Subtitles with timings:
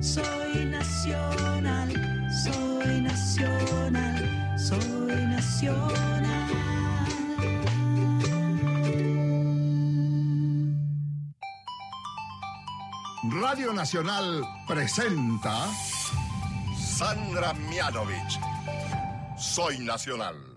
[0.00, 1.90] Soy nacional,
[2.42, 6.30] soy nacional, soy nacional.
[13.42, 15.68] Radio Nacional presenta
[16.78, 18.40] Sandra Mianovich.
[19.36, 20.49] Soy Nacional.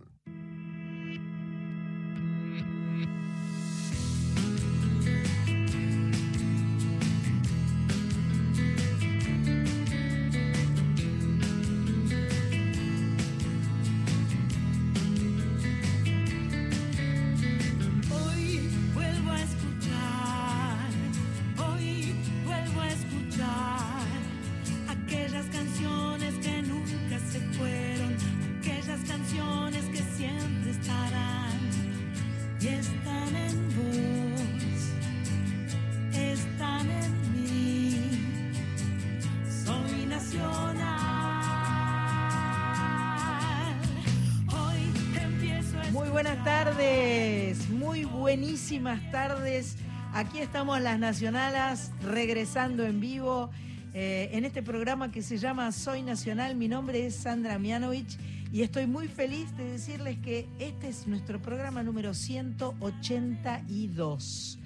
[50.73, 53.52] Estamos las Nacionalas regresando en vivo
[53.93, 56.55] eh, en este programa que se llama Soy Nacional.
[56.55, 58.17] Mi nombre es Sandra Mianovich
[58.52, 64.57] y estoy muy feliz de decirles que este es nuestro programa número 182.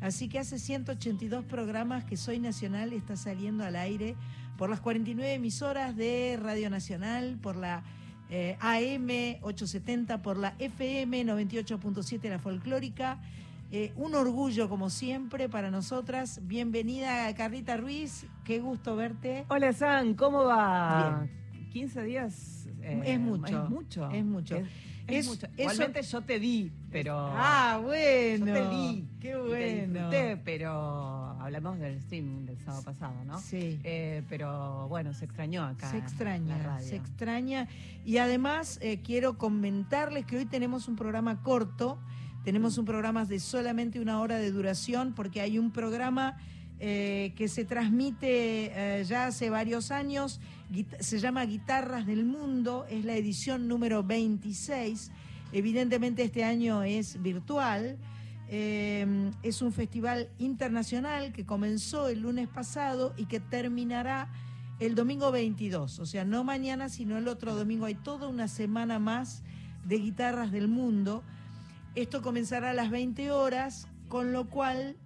[0.00, 4.16] Así que hace 182 programas que Soy Nacional está saliendo al aire
[4.58, 7.84] por las 49 emisoras de Radio Nacional, por la
[8.30, 13.20] eh, AM 870, por la FM 98.7, la folclórica.
[13.74, 16.40] Eh, un orgullo, como siempre, para nosotras.
[16.42, 18.26] Bienvenida, Carlita Ruiz.
[18.44, 19.46] Qué gusto verte.
[19.48, 21.26] Hola San, ¿cómo va?
[21.72, 22.68] 15 días.
[22.82, 23.64] eh, Es mucho.
[23.64, 24.10] Es mucho.
[24.10, 24.56] Es mucho.
[24.56, 24.66] Es,
[25.06, 25.46] es Es- mucho.
[25.46, 27.16] eso- Igualmente yo te vi, pero.
[27.18, 28.46] Ah, bueno.
[28.46, 29.08] yo te vi.
[29.20, 29.92] Qué te bueno.
[30.10, 30.70] disfruté, pero
[31.40, 33.38] hablamos del stream del sábado pasado, ¿no?
[33.38, 33.80] Sí.
[33.84, 35.88] Eh, pero bueno, se extrañó acá.
[35.90, 36.86] Se la extraña, radio.
[36.86, 37.68] se extraña.
[38.04, 41.98] Y además eh, quiero comentarles que hoy tenemos un programa corto,
[42.44, 46.36] tenemos un programa de solamente una hora de duración, porque hay un programa
[46.80, 50.40] eh, que se transmite eh, ya hace varios años,
[50.98, 55.12] se llama Guitarras del Mundo, es la edición número 26.
[55.52, 57.98] Evidentemente este año es virtual.
[58.48, 64.28] Eh, es un festival internacional que comenzó el lunes pasado y que terminará
[64.80, 67.86] el domingo 22, o sea, no mañana, sino el otro domingo.
[67.86, 69.44] Hay toda una semana más
[69.84, 71.22] de guitarras del mundo.
[71.94, 74.96] Esto comenzará a las 20 horas, con lo cual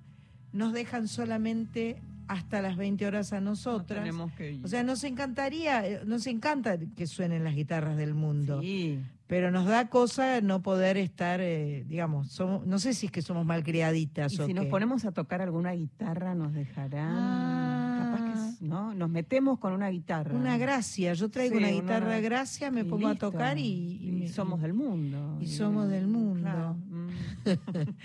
[0.53, 4.01] nos dejan solamente hasta las 20 horas a Nos nosotras.
[4.01, 4.65] tenemos que ir.
[4.65, 9.01] O sea, nos encantaría, eh, nos encanta que suenen las guitarras del mundo, sí.
[9.27, 13.23] pero nos da cosa no poder estar, eh, digamos, somos, no sé si es que
[13.23, 17.13] somos malcriaditas Y o si nos ponemos a tocar alguna guitarra, nos dejarán.
[17.17, 17.86] Ah.
[18.16, 18.94] Que, ¿no?
[18.94, 20.34] Nos metemos con una guitarra.
[20.34, 23.27] Una gracia, yo traigo Sí, una una- guitarra gracia, me y pongo listo.
[23.28, 25.38] a tocar y, Y somos del mundo.
[25.41, 26.41] y somos del mundo.
[26.43, 27.09] Claro, mm.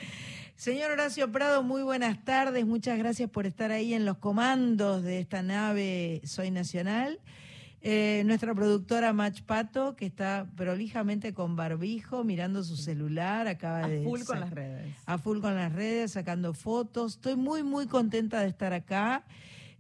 [0.56, 5.20] Señor Horacio Prado, muy buenas tardes, muchas gracias por estar ahí en los comandos de
[5.20, 7.20] esta nave Soy Nacional.
[7.84, 13.88] Eh, nuestra productora Mach Pato, que está prolijamente con barbijo, mirando su celular, acaba A
[13.88, 14.04] de...
[14.04, 14.94] full con las redes.
[15.08, 17.14] a full con las redes, sacando fotos.
[17.14, 19.24] Estoy muy, muy contenta de estar acá.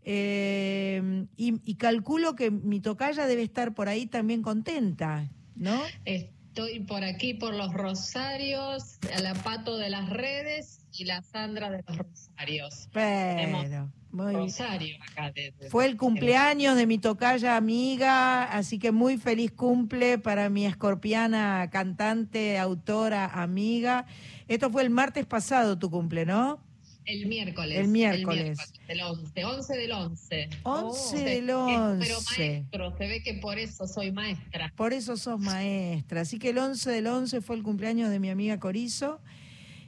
[0.03, 5.79] Eh, y, y calculo que mi tocaya debe estar por ahí también contenta, ¿no?
[6.05, 11.83] Estoy por aquí por los Rosarios, la Pato de las redes y la Sandra de
[11.87, 12.89] los Rosarios.
[12.91, 14.33] Pero, muy.
[14.33, 15.31] Rosario acá.
[15.31, 20.49] de- de- Fue el cumpleaños de mi tocaya amiga, así que muy feliz cumple para
[20.49, 24.05] mi escorpiana cantante, autora, amiga.
[24.49, 26.59] Esto fue el martes pasado tu cumple, ¿no?
[27.05, 27.77] El miércoles.
[27.79, 28.59] El miércoles.
[28.87, 30.49] El 11, 11 del 11.
[30.63, 32.49] 11 Se- del Oh, Pero 11.
[32.49, 34.71] maestro, se ve que por eso soy maestra.
[34.75, 36.21] Por eso sos maestra.
[36.21, 39.19] Así que el 11 del 11 fue el cumpleaños de mi amiga Corizo.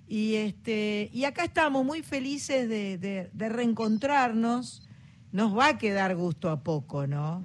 [0.07, 4.88] Y, este, y acá estamos muy felices de, de- de reencontrarnos.
[5.31, 7.43] Nos va a quedar gusto a poco, ¿no?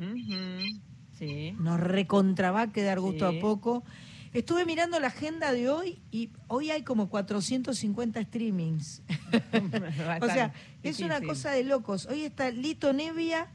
[1.18, 1.52] Sí.
[1.58, 3.36] Nos recontra va a quedar gusto Sí.
[3.38, 3.84] a poco.
[4.32, 9.02] Estuve mirando la agenda de hoy y hoy hay como 450 streamings.
[10.20, 10.52] O sea,
[10.82, 12.06] es una cosa de locos.
[12.06, 13.48] Hoy está Lito Nevia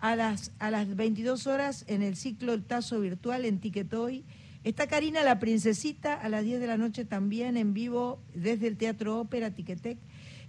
[0.00, 4.24] a las, a las 22 horas en el ciclo El Tazo Virtual en Tiquetoy.
[4.64, 8.76] Está Karina la Princesita a las 10 de la noche también en vivo desde el
[8.76, 9.98] Teatro Ópera Tiquetec.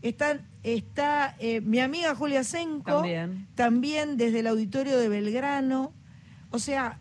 [0.02, 3.48] Está, está eh, mi amiga Julia Senco También.
[3.56, 5.94] también desde el auditorio de Belgrano.
[6.50, 7.00] O sea,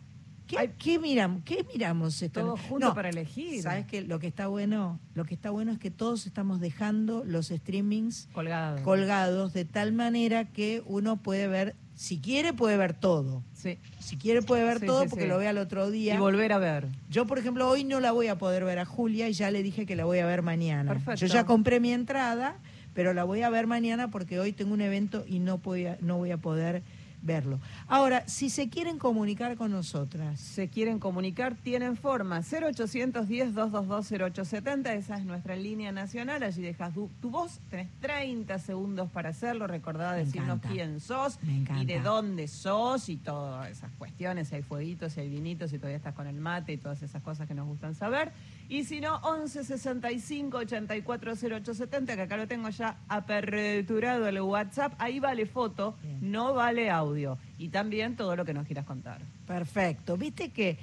[0.58, 1.42] ¿qué, qué miramos?
[1.44, 2.40] ¿Qué miramos esto?
[2.40, 3.62] Todo junto para elegir.
[3.62, 4.02] ¿Sabes qué?
[4.02, 8.28] Lo que está bueno, lo que está bueno es que todos estamos dejando los streamings
[8.32, 8.82] Colgado.
[8.82, 13.42] colgados de tal manera que uno puede ver Si quiere puede ver todo.
[13.54, 13.78] Sí.
[14.00, 16.14] Si quiere puede ver Sí, todo sí, porque lo ve al otro día.
[16.14, 16.88] Y volver a ver.
[17.10, 19.62] Yo, por ejemplo, hoy no la voy a poder ver a Julia y ya le
[19.62, 20.90] dije que la voy a ver mañana.
[20.92, 21.26] Perfecto.
[21.26, 22.56] Yo ya compré mi entrada,
[22.94, 25.98] pero la voy a ver mañana porque hoy tengo un evento y no, voy a-
[26.00, 26.82] no voy a poder
[27.22, 27.58] verlo.
[27.88, 32.42] Ahora, si se quieren comunicar con nosotras, Se quieren comunicar, tienen forma.
[32.42, 36.42] 0810-222-0870, esa es nuestra línea nacional.
[36.42, 39.66] Allí dejas tu, tu voz, tenés 30 segundos para hacerlo.
[39.66, 40.68] Recordá Me decirnos encanta.
[40.70, 41.38] quién sos
[41.80, 44.48] y de dónde sos y todas esas cuestiones.
[44.48, 47.22] Si hay fueguitos, si hay vinitos, si todavía estás con el mate y todas esas
[47.22, 48.32] cosas que nos gustan saber.
[48.68, 54.94] Y si no, 11 65 84 0870, que acá lo tengo ya aperturado el WhatsApp.
[54.98, 56.18] Ahí vale foto, Bien.
[56.32, 57.11] no vale audio.
[57.58, 59.20] Y también todo lo que nos quieras contar.
[59.46, 60.16] perfecto.
[60.16, 60.78] Viste que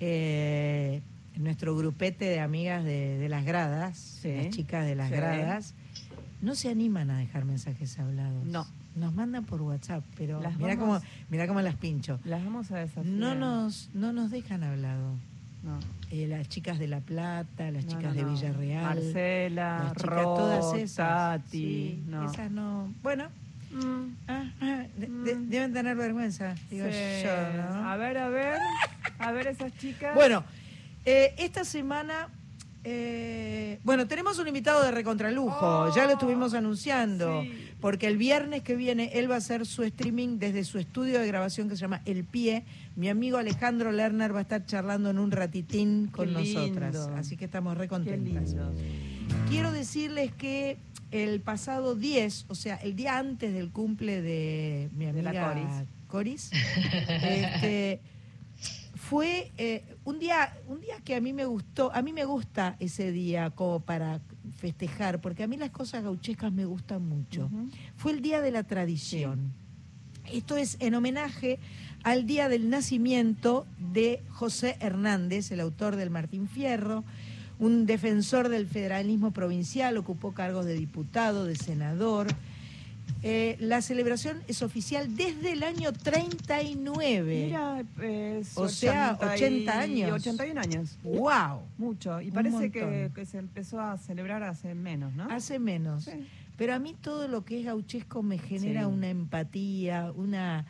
[0.00, 1.00] eh,
[1.36, 5.14] nuestro grupete de amigas de, de las gradas, Sí, las chicas de las sí.
[5.16, 5.74] gradas,
[6.40, 8.44] no se animan a dejar mensajes hablados.
[8.46, 8.66] No.
[8.96, 12.18] Nos mandan por WhatsApp, pero Las mira vamos- cómo, mira cómo las pincho.
[12.24, 13.06] Las vamos a desafiar.
[13.06, 15.14] No nos, no nos dejan hablado.
[15.62, 15.78] No.
[16.10, 18.24] Eh, las chicas de La Plata, las No, chicas no, de.
[18.24, 18.82] Villarreal.
[18.82, 21.42] Marcela, las chicas, Ro, todas esas.
[21.44, 21.50] Tati.
[21.58, 22.30] Sí, no.
[22.32, 22.92] Esas no.
[23.02, 23.28] Bueno,
[23.70, 25.48] Mm, ah, ah, de- de- Mm.
[25.48, 27.22] deben tener vergüenza, digo sí.
[27.24, 27.88] yo, ¿no?
[27.90, 28.58] A ver, a ver.
[29.18, 30.14] A ver esas chicas.
[30.14, 30.44] Bueno,
[31.04, 32.28] eh, esta semana.
[32.82, 37.68] eh, bueno, tenemos un invitado de recontralujo, ya lo estuvimos anunciando, Oh, sí.
[37.78, 41.26] porque el viernes que viene él va a hacer su streaming desde su estudio de
[41.26, 42.64] grabación que se llama El Pie.
[42.96, 46.60] Mi amigo Alejandro Lerner va a estar charlando en un ratitín con Qué lindo.
[46.62, 48.48] nosotras, así que estamos re Qué contentas.
[48.48, 48.72] lindo.
[49.50, 50.78] Quiero decirles que
[51.10, 55.84] el pasado 10, o sea, el día antes del cumple de mi De la amiga
[56.06, 56.50] Coris,
[57.08, 58.00] este,
[58.94, 62.76] fue eh, un día un día que a mí me gustó, a mí me gusta
[62.80, 64.20] ese día como para
[64.56, 67.50] festejar, porque a mí las cosas gauchescas me gustan mucho.
[67.96, 69.52] Fue el día de la tradición.
[70.30, 71.58] Esto es en homenaje
[72.02, 77.04] al día del nacimiento de José Hernández, el autor del Martín Fierro,
[77.60, 82.26] un defensor del federalismo provincial, ocupó cargos de diputado, de senador.
[83.22, 87.44] Eh, la celebración es oficial desde el año 39.
[87.46, 90.12] Mira, es O sea, 80 años.
[90.12, 90.98] 81 años.
[91.04, 91.60] ¡Wow!
[91.76, 92.20] Mucho.
[92.22, 95.24] Y parece que, se empezó a celebrar hace menos, ¿no?
[95.30, 96.04] Hace menos.
[96.04, 96.12] Sí.
[96.56, 98.86] Pero a mí todo lo que es gauchesco me genera Sí.
[98.86, 100.64] una empatía, una...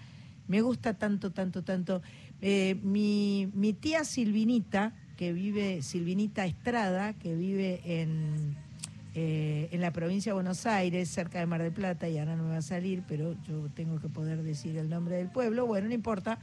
[0.48, 2.02] Me gusta tanto, tanto, tanto.
[2.42, 8.56] Eh, mi, mi tía Silvinita, que vive, Silvinita Estrada, que vive en,
[9.14, 12.44] eh, en la provincia de Buenos Aires, cerca de Mar del Plata, y ahora no
[12.44, 15.88] me va a salir, pero yo tengo que poder decir el nombre del pueblo, bueno,
[15.88, 16.38] no importa,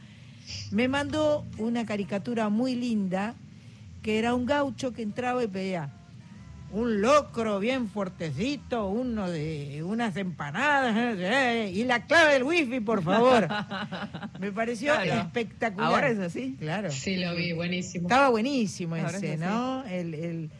[0.70, 3.34] me mandó una caricatura muy linda,
[4.04, 5.92] que era un gaucho que entraba y pedía,
[6.72, 13.02] un locro bien fuertecito, uno de unas empanadas eh, y la clave del wifi, por
[13.04, 13.48] favor.
[14.40, 15.22] Me pareció Claro.
[15.22, 15.90] espectacular.
[15.94, 16.56] Ahora es así.
[16.60, 16.92] Claro.
[16.92, 18.08] Sí, lo vi, buenísimo.
[18.08, 19.40] Estaba buenísimo Ahora ese, es.
[19.40, 19.84] ¿no?
[19.86, 20.52] El, el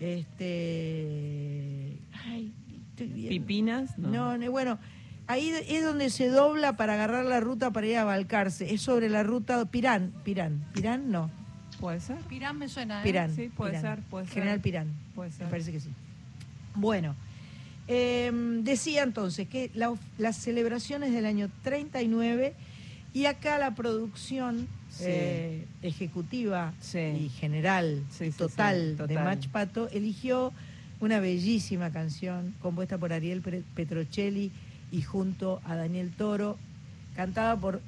[0.00, 2.52] este ay,
[2.90, 3.28] estoy viendo.
[3.30, 3.98] Pipinas.
[3.98, 4.78] No, no, bueno,
[5.26, 8.72] ahí es donde se dobla para agarrar la ruta para ir a Balcarce.
[8.74, 11.30] Es sobre la ruta Pirán, Pirán, Pirán no,
[11.80, 12.18] Puede ser.
[12.28, 13.02] Pirán me suena, ¿eh?
[13.02, 13.34] Pirán.
[13.34, 13.96] Sí, puede Pirán.
[13.96, 14.34] ser, puede ser.
[14.34, 14.88] General Pirán.
[15.14, 15.46] Puede ser.
[15.46, 15.90] Me parece que sí.
[16.74, 17.14] Bueno,
[17.88, 18.30] eh,
[18.62, 22.54] decía entonces que la- las celebraciones del año 39
[23.12, 25.04] y acá la producción Sí.
[25.06, 26.98] eh, ejecutiva Sí.
[26.98, 29.08] y general Sí, total, total.
[29.08, 30.52] de Mach Pato eligió
[31.00, 33.40] una bellísima canción compuesta por Ariel
[33.74, 34.52] Petrocelli
[34.92, 36.58] y junto a Daniel Toro,
[37.16, 37.80] cantada por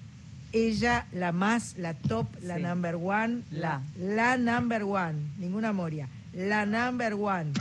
[0.52, 2.62] ella, la más, la top, la Sí.
[2.62, 7.52] number one, la, la number one, ninguna Moria, la number one,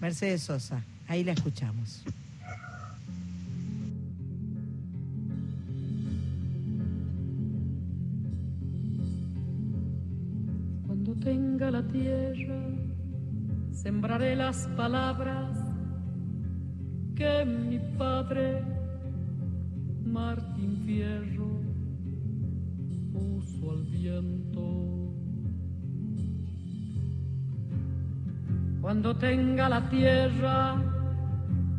[0.00, 0.82] Mercedes Sosa.
[1.08, 2.02] Ahí la escuchamos.
[10.86, 12.60] Cuando tenga la tierra,
[13.72, 15.56] sembraré las palabras
[17.14, 18.62] que mi padre
[20.04, 21.59] Martín Fierro
[23.68, 25.12] al viento.
[28.80, 30.76] Cuando tenga la tierra,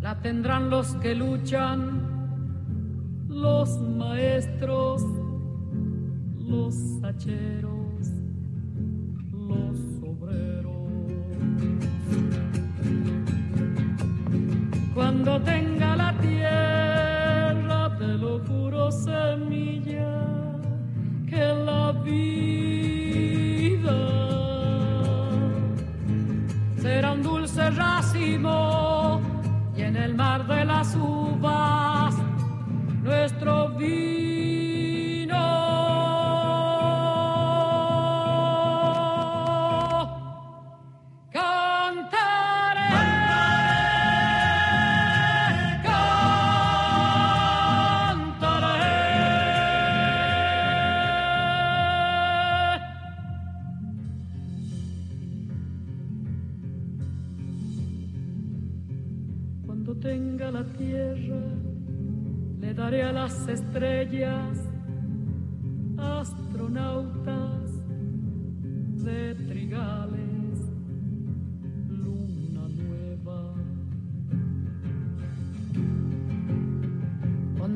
[0.01, 2.01] la tendrán los que luchan,
[3.27, 5.03] los maestros,
[6.37, 8.11] los hacheros,
[9.31, 10.71] los obreros.
[14.93, 15.80] Cuando tenga
[30.47, 32.15] de las uvas
[33.03, 34.20] nuestro vino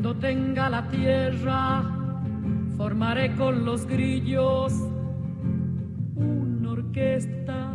[0.06, 1.82] Cuando tenga la tierra,
[2.78, 4.72] formaré con los grillos
[6.16, 7.75] una orquesta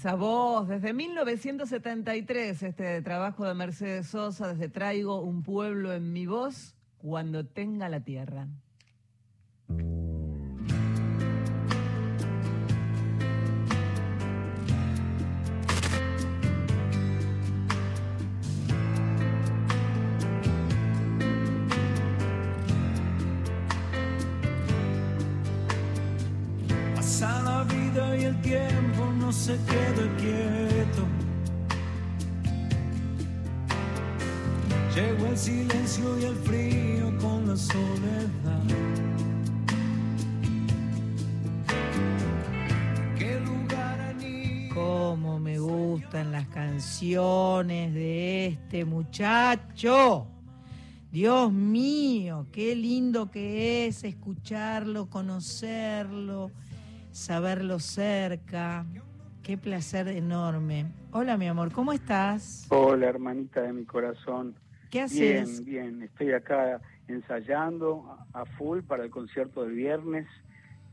[0.00, 6.24] Esa voz, desde 1973, este trabajo de Mercedes Sosa, desde Traigo un pueblo en mi
[6.24, 8.48] voz, cuando tenga la tierra.
[28.20, 31.06] Y el tiempo no se queda quieto.
[34.94, 38.62] Llegó el silencio y el frío con la soledad.
[43.18, 43.90] ¿Qué lugar?
[44.74, 50.26] Cómo me gustan las canciones de este muchacho.
[51.10, 56.52] Dios mío, qué lindo que es escucharlo, conocerlo,
[57.12, 58.84] saberlo cerca.
[59.42, 60.86] Qué placer enorme.
[61.12, 62.66] Hola, mi amor, ¿cómo estás?
[62.70, 64.54] Hola, hermanita de mi corazón.
[64.90, 65.64] ¿Qué haces?
[65.64, 66.02] Bien, bien.
[66.02, 70.26] Estoy acá ensayando a full para el concierto del viernes,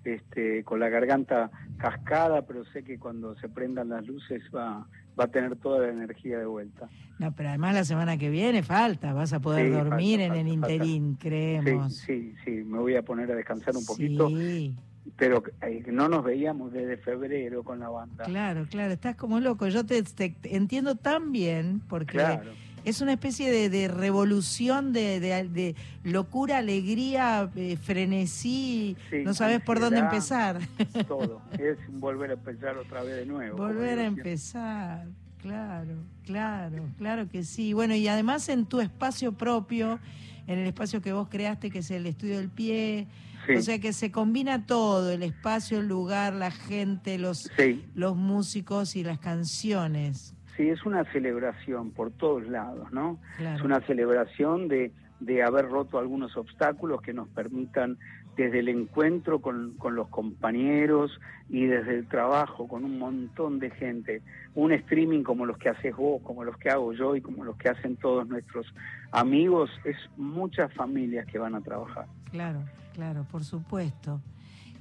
[0.04, 4.88] este, con la garganta cascada, pero sé que cuando se prendan las luces va,
[5.20, 6.88] va a tener toda la energía de vuelta.
[7.20, 10.48] No, pero además la semana que viene falta, vas a poder Sí, dormir falta, en
[10.48, 10.74] el falta.
[10.74, 11.94] interín, creemos.
[11.96, 14.76] Sí, sí, sí, me voy a poner a descansar un poquito, Sí,
[15.16, 18.26] pero eh, no nos veíamos desde febrero con la banda.
[18.26, 19.68] claro, claro, estás como loco.
[19.68, 20.04] Yo te,
[20.44, 22.52] entiendo tan bien porque Claro.
[22.84, 29.34] es una especie de, de revolución de, de- de locura, alegría, eh, frenesí, Sí, no
[29.34, 30.60] sabes por dónde empezar.
[31.08, 31.42] Todo.
[31.60, 33.58] Es volver a empezar otra vez de nuevo.
[33.58, 35.08] Volver a empezar,
[35.42, 35.96] claro,
[36.26, 37.74] claro, claro que sí.
[37.74, 40.00] Bueno, y además en tu espacio propio,
[40.48, 43.08] en el espacio que vos creaste, que es el estudio del pie,
[43.48, 43.56] Sí.
[43.56, 47.84] o sea que se combina todo, el espacio, el lugar, la gente, los, Sí.
[47.96, 50.36] los músicos y las canciones.
[50.56, 53.20] Sí, es una celebración por todos lados, ¿no?
[53.38, 53.58] Claro.
[53.58, 57.98] Es una celebración de, de haber roto algunos obstáculos que nos permitan
[58.36, 63.72] desde el encuentro con, con, los compañeros y desde el trabajo con un montón de
[63.72, 64.22] gente,
[64.54, 67.58] un streaming como los que haces vos, como los que hago yo y como los
[67.58, 68.68] que hacen todos nuestros
[69.12, 72.06] amigos, es muchas familias que van a trabajar.
[72.30, 72.60] Claro,
[72.98, 74.22] claro, por supuesto.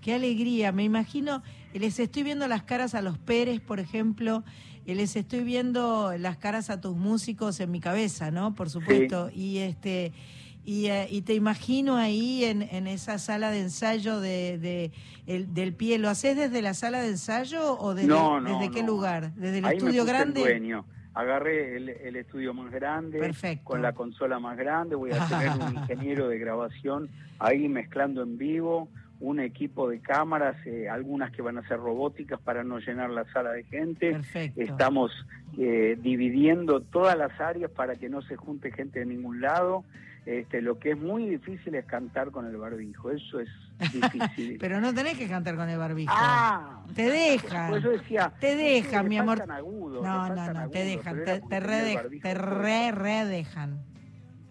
[0.01, 1.43] Qué alegría, me imagino,
[1.75, 4.43] les estoy viendo las caras a los Pérez, por ejemplo,
[4.87, 8.55] les estoy viendo las caras a tus músicos en mi cabeza, ¿no?
[8.55, 9.31] Por supuesto.
[9.35, 10.15] Y este
[10.65, 14.93] y, eh, y, te imagino ahí en, en, esa sala de ensayo de, de
[15.27, 15.99] el, del pie.
[15.99, 18.89] ¿Lo haces desde la sala de ensayo o desde, no, no, desde qué no.
[18.89, 19.33] lugar?
[19.35, 20.41] ¿Desde el ahí estudio me grande?
[20.41, 20.85] El dueño.
[21.17, 23.65] Agarré el, el, estudio más grande, Perfecto.
[23.65, 27.09] con la consola más grande, voy a tener un ingeniero de grabación
[27.39, 28.89] ahí mezclando en vivo,
[29.21, 33.25] un equipo de cámaras, eh, algunas que van a ser robóticas para no llenar la
[33.33, 34.13] sala de gente.
[34.13, 34.61] Perfecto.
[34.61, 35.11] Estamos
[35.59, 39.85] eh, dividiendo todas las áreas para que no se junte gente de ningún lado.
[40.27, 43.49] Este, lo que es muy difícil es cantar con el barbijo, eso es
[43.93, 44.59] difícil.
[44.59, 46.13] Pero no tenés que cantar con el barbijo.
[46.15, 47.71] Ah, te dejan.
[47.71, 49.49] Pues yo decía, te dejan, sí, mi amor.
[49.49, 53.79] Agudos, no, no, no, agudos, te dejan, te, te, re, te re, re dejan.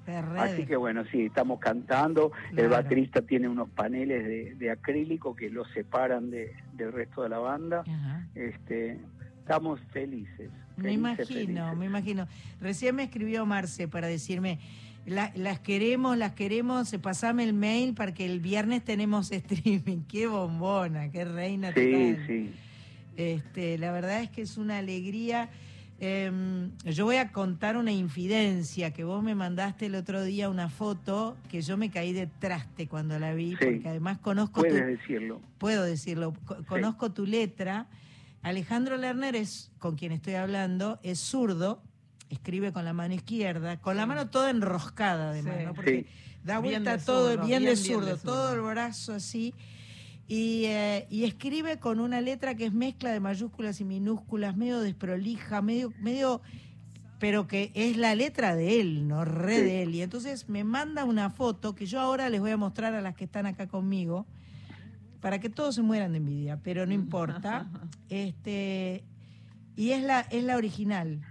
[0.05, 2.29] Te re Así que bueno, sí, estamos cantando.
[2.29, 2.63] Claro.
[2.63, 7.29] El baterista tiene unos paneles de, de acrílico que los separan de, del resto de
[7.29, 7.83] la banda.
[7.85, 8.27] Ajá.
[8.33, 8.97] Este,
[9.39, 10.49] estamos felices.
[10.77, 11.77] Me imagino, felices.
[11.77, 12.27] me imagino.
[12.61, 14.59] Recién me escribió Marce para decirme,
[15.05, 20.01] la, las queremos, las queremos, pasame el mail para que el viernes tenemos streaming.
[20.07, 22.23] Qué bombona, qué reina Sí, total.
[22.27, 22.51] sí.
[23.17, 25.49] Este, la verdad es que es una alegría.
[25.99, 26.29] Eh,
[26.83, 31.37] yo voy a contar una infidencia que vos me mandaste el otro día una foto
[31.49, 33.57] que yo me caí de traste cuando la vi, Sí.
[33.65, 35.41] porque además conozco Puedes tu, decirlo.
[35.57, 37.87] puedo decirlo, co- conozco tu letra.
[38.41, 41.81] Alejandro Lerner es con quien estoy hablando, es zurdo,
[42.29, 45.65] escribe con la mano izquierda, con la mano toda enroscada además, Sí.
[45.65, 45.73] ¿no?
[45.73, 46.05] Porque Sí.
[46.43, 48.33] da vuelta todo, bien, bien, de bien de zurdo, zurdo.
[48.33, 49.53] todo el brazo así.
[50.27, 54.79] Y, eh, y escribe con una letra que es mezcla de mayúsculas y minúsculas, medio
[54.79, 56.41] desprolija, medio, medio,
[57.19, 59.61] pero que es la letra de él, no re Sí.
[59.61, 59.93] de él.
[59.95, 63.15] Y entonces me manda una foto que yo ahora les voy a mostrar a las
[63.15, 64.25] que están acá conmigo,
[65.21, 67.67] para que todos se mueran de envidia, pero no importa.
[68.09, 69.03] Este,
[69.75, 71.21] y es la, es la original.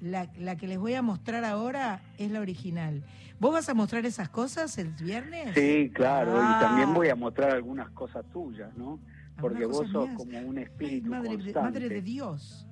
[0.00, 3.02] La, la que les voy a mostrar ahora es la original.
[3.40, 5.54] ¿Vos vas a mostrar esas cosas el viernes?
[5.54, 6.38] Sí, claro.
[6.40, 6.56] Ah.
[6.56, 8.98] Y también voy a mostrar algunas cosas tuyas, ¿no?
[9.40, 10.16] Porque vos sos mías.
[10.16, 11.60] como un Ay, espíritu madre, de, constante.
[11.60, 12.66] madre de Dios.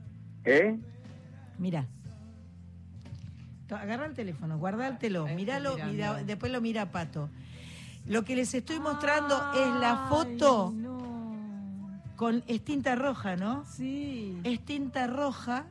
[0.45, 0.79] ¿Eh?
[1.59, 1.87] Mira.
[3.71, 7.29] Agarra el teléfono, guardártelo, míralo, mira, después lo mira Pato.
[8.07, 11.91] Lo que les estoy mostrando es la foto no.
[12.15, 13.65] con es tinta roja, ¿no?
[13.65, 14.39] Sí.
[14.45, 15.67] Es tinta roja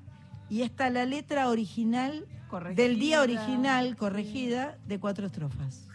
[0.50, 2.84] y está la letra original Corregida.
[2.84, 5.88] del día original corregida de cuatro estrofas.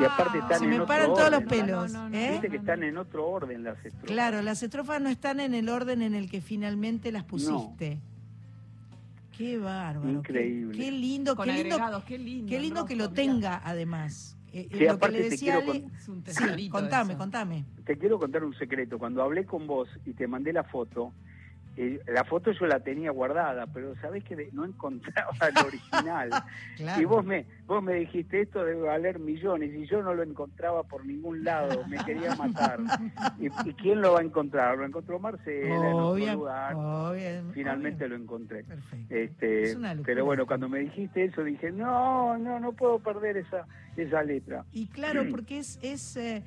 [0.00, 2.40] Y aparte están Se en me otro paran todos los pelos, No, no, no, ¿eh?
[2.50, 4.10] Que están en otro orden las estrofas.
[4.10, 7.98] Claro, las estrofas no están en el orden en el que finalmente las pusiste.
[9.36, 10.08] Qué bárbaro.
[10.10, 10.78] Increíble.
[10.78, 12.48] Qué, lindo, Con qué lindo, qué lindo.
[12.50, 14.36] qué lindo que lo tenga además.
[14.52, 16.24] Eh, eh, Sí, lo que aparte le te decía quiero Ale- Es un
[16.56, 17.18] Sí, contame, eso.
[17.18, 17.64] contame.
[17.84, 18.98] Te quiero contar un secreto.
[18.98, 21.12] Cuando hablé con vos y te mandé la foto,
[21.76, 26.30] eh, la foto yo la tenía guardada, pero sabés que no encontraba el original.
[26.76, 27.00] Claro.
[27.00, 30.82] Y vos me, vos me dijiste esto debe valer millones y yo no lo encontraba
[30.82, 32.80] por ningún lado, me quería matar.
[33.38, 34.76] ¿Y, y quién lo va a encontrar?
[34.76, 36.74] Lo encontró Marcela en otro lugar.
[36.74, 38.64] obvia- Finalmente lo encontré.
[38.64, 39.14] Perfecto.
[39.14, 40.06] Este, Es una locura.
[40.06, 44.64] pero bueno, cuando me dijiste eso dije, no, no, no puedo perder esa, esa letra.
[44.72, 46.42] Y claro, porque es, es, eh,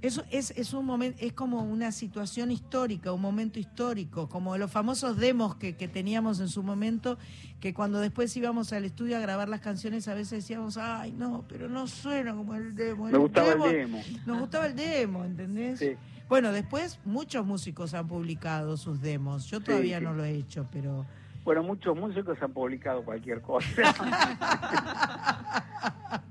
[0.00, 4.70] eso es, es un momento, es como una situación histórica, un momento histórico, como los
[4.70, 7.18] famosos demos que, que teníamos en su momento,
[7.60, 11.44] que cuando después íbamos al estudio a grabar las canciones a veces decíamos, ay no,
[11.48, 13.06] pero no suena como el demo.
[13.06, 14.00] Me gustaba el demo.
[14.24, 15.80] Nos gustaba el demo, ¿entendés?
[15.80, 15.96] Sí.
[16.28, 19.46] Bueno, después muchos músicos han publicado sus demos.
[19.46, 20.04] Yo todavía sí.
[20.04, 21.06] no lo he hecho, pero
[21.42, 23.68] Bueno, muchos músicos han publicado cualquier cosa.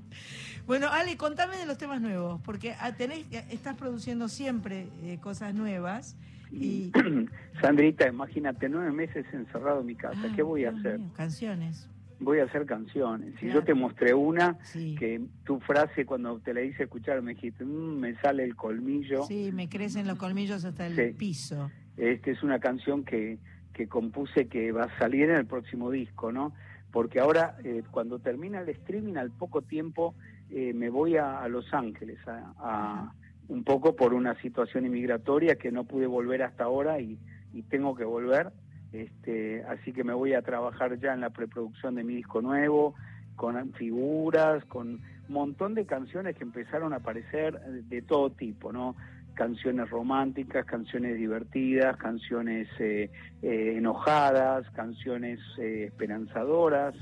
[0.68, 5.54] Bueno, Ale, contame de los temas nuevos, porque ah, tenés, estás produciendo siempre eh, cosas
[5.54, 6.14] nuevas.
[6.52, 6.92] Y,
[7.62, 10.20] Sandrita, imagínate, nueve meses encerrado en mi casa.
[10.24, 10.98] Ay, ¿Qué voy a hacer?
[10.98, 11.88] mío, canciones.
[12.20, 13.32] Voy a hacer canciones.
[13.40, 13.60] Si Claro.
[13.60, 14.94] yo te mostré una, Sí.
[14.98, 19.22] que tu frase cuando te la hice escuchar me dijiste, "Mm, me sale el colmillo.
[19.22, 21.14] Sí, me crecen los colmillos hasta el Sí.
[21.16, 21.70] piso.
[21.96, 23.38] Este es una canción que,
[23.72, 26.52] que compuse que va a salir en el próximo disco, ¿no?
[26.90, 30.14] Porque ahora, eh, cuando termina el streaming, al poco tiempo
[30.50, 33.12] eh, me voy a, a Los Ángeles, a, a-
[33.48, 37.18] un poco por una situación inmigratoria que no pude volver hasta ahora y,
[37.54, 38.50] y tengo que volver.
[38.92, 42.94] Este, así que me voy a trabajar ya en la preproducción de mi disco nuevo,
[43.36, 48.96] con figuras, con montón de canciones que empezaron a aparecer de todo tipo, ¿no?
[49.34, 53.10] Canciones románticas, canciones divertidas, canciones eh,
[53.42, 56.94] eh, enojadas, canciones eh, esperanzadoras.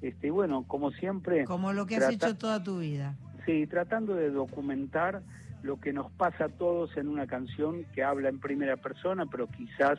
[0.00, 1.44] Este, bueno, como siempre...
[1.44, 3.16] Como lo que has hecho toda tu vida.
[3.46, 5.22] Sí, tratando de documentar
[5.62, 9.48] lo que nos pasa a todos en una canción que habla en primera persona, pero
[9.48, 9.98] quizás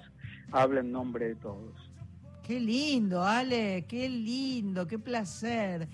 [0.52, 1.74] habla en nombre de todos.
[2.44, 5.88] Qué lindo, Ale, qué lindo, qué placer.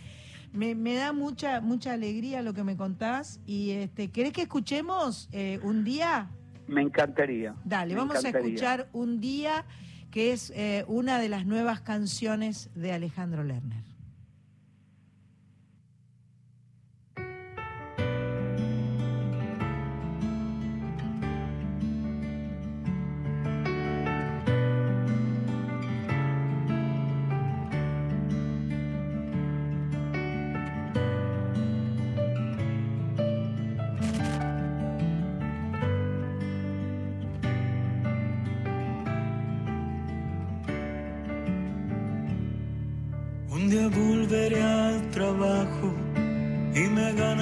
[0.54, 5.28] Me, me da mucha mucha alegría lo que me contás y este, ¿querés que escuchemos
[5.34, 6.30] eh, un día?
[6.68, 7.56] Me encantaría.
[7.66, 9.66] Dale, me vamos a escuchar un día
[10.12, 13.84] que es eh, una de las nuevas canciones de Alejandro Lerner.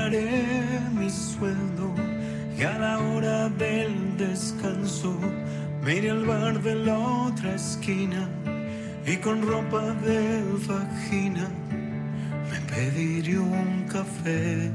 [0.10, 1.94] Mi sueldo.
[2.58, 5.18] Y a la hora del descanso
[5.82, 8.28] me al bar de la otra esquina
[9.06, 11.48] y con ropa de vagina
[12.50, 14.72] me pediré un café.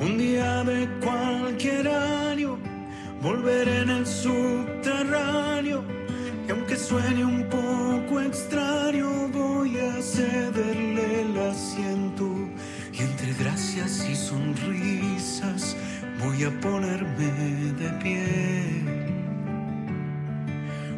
[0.00, 2.56] Un día de cualquier año
[3.20, 5.82] volveré en el subterráneo
[6.46, 12.35] y aunque suene un poco extraño voy a cederle el asiento
[13.84, 15.76] y sonrisas
[16.18, 17.26] voy a ponerme
[17.78, 18.82] de pie.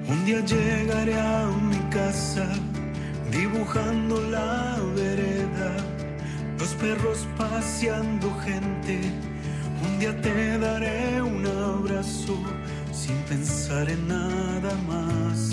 [0.06, 2.46] Un día llegaré a mi casa
[3.32, 5.76] dibujando la vereda,
[6.60, 9.00] los perros paseando gente.
[9.84, 12.36] Un día te daré un abrazo
[12.92, 15.52] sin pensar en nada más.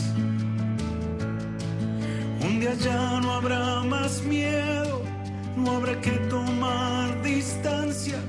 [2.45, 4.94] Un día ya no habrá más miedo,
[5.55, 8.19] no habrá que tomar distancia,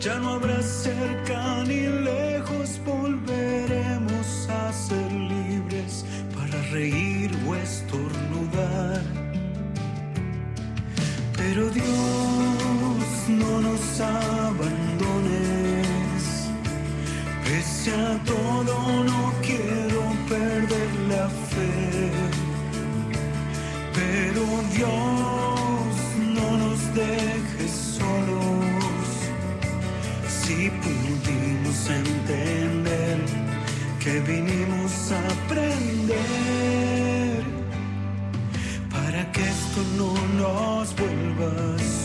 [0.00, 6.04] ya no habrá cerca ni lejos, volveremos a ser libres
[6.34, 9.02] para reír o estornudar.
[11.36, 14.88] Pero Dios, no nos abandones.
[17.44, 22.10] Pese a todo, no quiero perder la fe.
[23.94, 24.42] Pero
[24.74, 25.67] Dios,
[26.98, 29.06] dejes solos.
[30.38, 33.18] Si pudimos entender
[34.02, 36.58] que vinimos a aprender
[38.90, 41.97] para que esto no nos vuelva a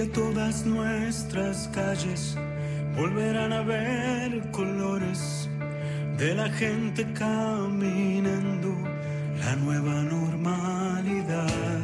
[0.00, 2.36] día todas nuestras calles
[2.96, 5.48] volverán a ver colores
[6.16, 8.74] de la gente caminando
[9.44, 11.80] la nueva normalidad.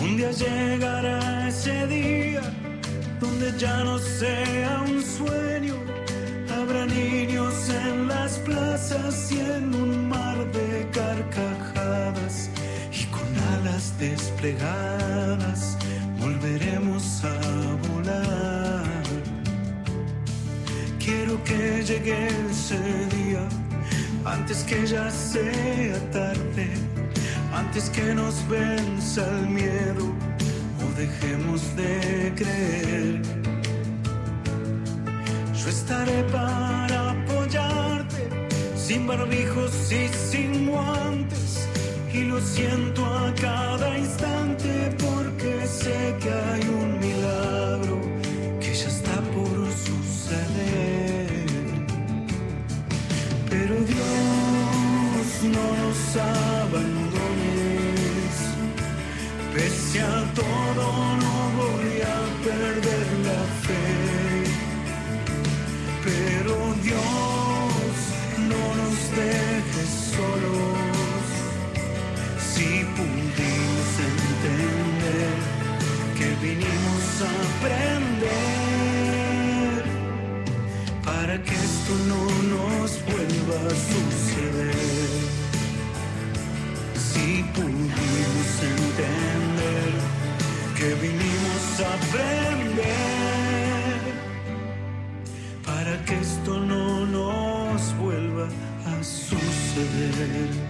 [0.00, 2.42] Un día llegará ese día
[3.20, 5.74] donde ya no sea un sueño.
[6.56, 12.50] Habrá niños en las plazas y en un mar de carcajadas
[12.92, 15.47] y con alas desplegadas
[22.10, 22.78] ese
[23.16, 23.46] día
[24.24, 26.68] antes que ya sea tarde,
[27.52, 30.04] antes que nos venza el miedo
[30.82, 33.22] o dejemos de creer.
[35.54, 38.28] Yo estaré para apoyarte,
[38.76, 41.68] sin barbijos y sin guantes.
[42.12, 44.37] Y lo siento a cada instante
[59.90, 60.84] Pese a todo,
[61.16, 63.84] no voy a perder la fe.
[66.04, 67.94] Pero Dios,
[68.50, 71.24] no nos dejes solos.
[72.52, 75.38] Si pudimos entender
[76.18, 78.28] que vinimos a aprender
[81.02, 82.22] para que esto no
[82.54, 85.37] nos vuelva a suceder.
[87.12, 89.90] Si pudimos entender
[90.76, 92.98] que vinimos a aprender
[95.64, 98.48] para que esto no nos vuelva
[98.86, 100.67] a suceder.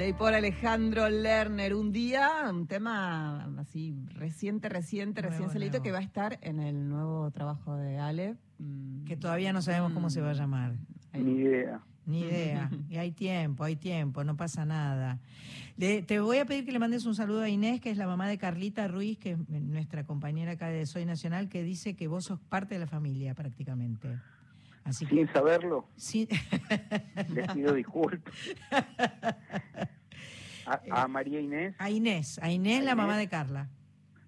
[0.00, 5.72] De ahí por Alejandro Lerner, un día, un tema así reciente, reciente, recién Nuevo, salito,
[5.72, 5.82] nuevo.
[5.84, 8.36] que va a estar en el nuevo trabajo de Ale.
[8.58, 10.72] Mm, Que todavía no sabemos cómo se va a llamar.
[11.12, 11.82] Ni idea.
[12.06, 12.70] Ni idea.
[12.88, 15.18] Y hay tiempo, hay tiempo, no pasa nada.
[15.76, 18.06] Le- te voy a pedir que le mandes un saludo a Inés, que es la
[18.06, 22.08] mamá de Carlita Ruiz, que es nuestra compañera acá de Soy Nacional, que dice que
[22.08, 24.08] vos sos parte de la familia prácticamente.
[24.84, 26.26] Así que Sin saberlo, sí,
[27.34, 28.34] les pido disculpas.
[30.66, 33.24] A, a María Inés, a Inés, a Inés la mamá Inés.
[33.24, 33.68] de Carla.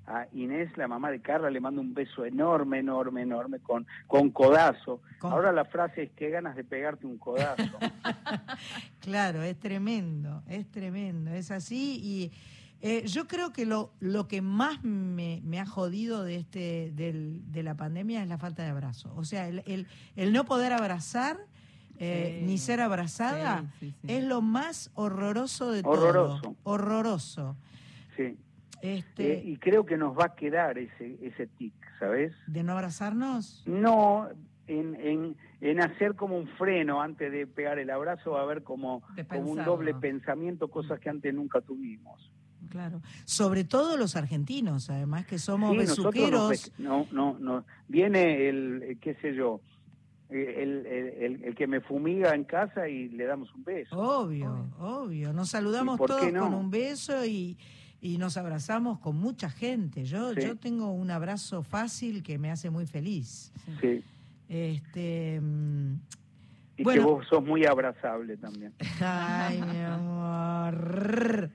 [0.07, 4.31] a Inés, la mamá de Carla, le mando un beso enorme, enorme, enorme, con, con
[4.31, 5.01] codazo.
[5.19, 7.63] Con- Ahora la frase es qué ganas de pegarte un codazo.
[9.01, 12.33] Claro, es tremendo, es tremendo, es así y
[12.83, 17.41] eh, yo creo que lo, lo que más me, me ha jodido de este del-
[17.53, 19.13] de la pandemia es la falta de abrazo.
[19.17, 21.39] O sea, el, el- el no poder abrazar
[21.99, 22.47] eh, Sí.
[22.47, 24.13] ni ser abrazada Sí, sí, sí.
[24.13, 26.41] es lo más horroroso de Horroroso.
[26.43, 26.57] todo.
[26.65, 27.57] Horroroso.
[28.17, 28.37] Sí.
[28.83, 32.33] Este, Eh, y creo que nos va a quedar ese, ese tic, ¿sabes?
[32.49, 33.63] de no abrazarnos.
[33.67, 34.29] No,
[34.67, 38.65] en, en, en hacer como un freno antes de pegar el abrazo, va a haber
[38.65, 42.33] como, como un doble pensamiento, cosas que antes nunca tuvimos.
[42.69, 43.03] Claro.
[43.25, 46.73] Sobre todo los argentinos, además que somos Sí, besuqueros.
[46.79, 47.65] no, no, no.
[47.89, 49.61] Viene el, qué sé yo,
[50.31, 53.95] eh, el, el, que me fumiga en casa y le damos un beso.
[53.99, 55.33] Obvio, obvio.
[55.33, 56.45] Nos saludamos ¿Y por todos no?
[56.45, 57.59] con un beso y,
[58.01, 60.05] y nos abrazamos con mucha gente.
[60.05, 60.41] Yo, Sí.
[60.43, 63.53] yo tengo un abrazo fácil que me hace muy feliz.
[63.81, 64.03] Sí.
[64.49, 65.95] Este, mm,
[66.79, 67.03] Y Bueno.
[67.03, 68.73] que vos sos muy abrazable también.
[69.01, 71.51] ay, mi amor.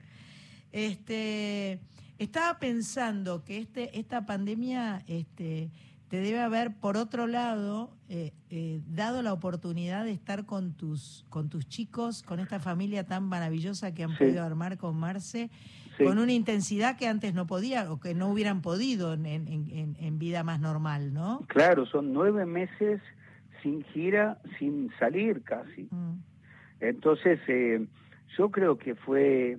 [0.72, 1.80] Este,
[2.18, 5.70] estaba pensando que este, esta pandemia, este,
[6.08, 11.26] te debe haber, por otro lado, eh, eh, dado la oportunidad de estar con tus,
[11.28, 14.18] con tus chicos, con esta familia tan maravillosa que han Sí.
[14.24, 15.50] podido armar con Marce,
[15.98, 16.04] Sí.
[16.04, 19.96] con una intensidad que antes no podía o que no hubieran podido en, en- en-
[19.98, 21.40] en vida más normal, ¿no?
[21.48, 23.02] Claro, son nueve meses
[23.62, 25.88] sin gira, sin salir casi.
[25.90, 26.22] Mm.
[26.80, 27.84] Entonces, eh,
[28.38, 29.58] yo creo que fue,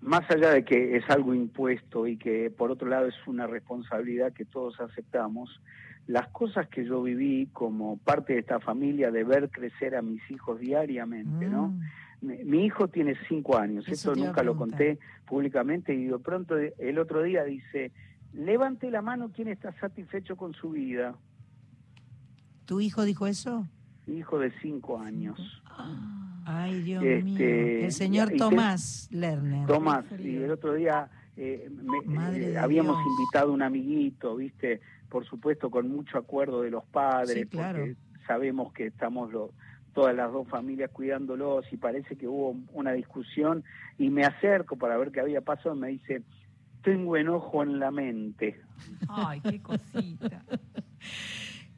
[0.00, 4.32] más allá de que es algo impuesto y que por otro lado es una responsabilidad
[4.32, 5.60] que todos aceptamos,
[6.06, 10.22] las cosas que yo viví como parte de esta familia, de ver crecer a mis
[10.30, 11.68] hijos diariamente, ¿no?
[11.68, 11.80] Mm.
[12.20, 16.56] Mi, mi hijo tiene cinco años, Eso esto nunca lo conté públicamente y de pronto
[16.56, 17.92] el otro día dice,
[18.32, 21.14] levante la mano quien está satisfecho con su vida.
[22.64, 23.66] ¿Tu hijo dijo eso?
[24.06, 25.38] Mi hijo de cinco años.
[26.50, 27.84] Ay, Dios Este, mío.
[27.84, 29.66] El señor Tomás Lerner.
[29.66, 33.06] Tomás, y el otro día eh, me- Madre eh, habíamos Dios.
[33.18, 34.80] invitado a un amiguito, ¿viste?
[35.10, 37.80] Por supuesto, con mucho acuerdo de los padres, Sí, claro.
[37.80, 39.30] porque sabemos que estamos
[39.92, 43.62] todas las dos familias cuidándolos y parece que hubo una discusión
[43.98, 46.22] y me acerco para ver qué había pasado y me dice,
[46.82, 48.58] tengo enojo en la mente.
[49.06, 50.44] Ay, qué cosita.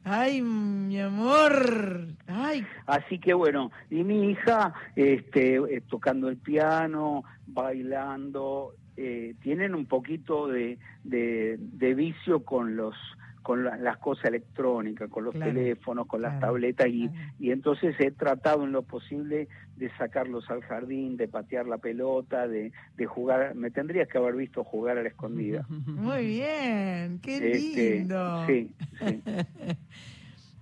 [0.03, 2.07] Ay, mi amor.
[2.27, 9.75] Ay, Así que bueno, y mi hija este, eh, tocando el piano, bailando, eh, tienen
[9.75, 12.95] un poquito de, de, de vicio con los
[13.41, 17.33] con la- las cosas electrónicas, con los Claro, teléfonos, con las tabletas y, claro.
[17.39, 22.47] y entonces he tratado en lo posible de sacarlos al jardín, de patear la pelota,
[22.47, 25.65] de, de jugar, me tendrías que haber visto jugar a la escondida.
[25.87, 27.19] muy bien.
[27.21, 28.45] Qué Este, lindo.
[28.47, 29.21] sí, sí.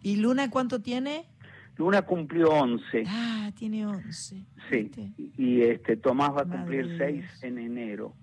[0.01, 1.25] ¿Y Luna cuánto tiene?
[1.77, 3.03] Luna cumplió 11.
[3.07, 4.45] Ah, tiene 11.
[4.69, 5.11] Sí, ¿viste?
[5.17, 7.43] y este Tomás va a Madre cumplir de seis Dios.
[7.43, 8.13] en enero.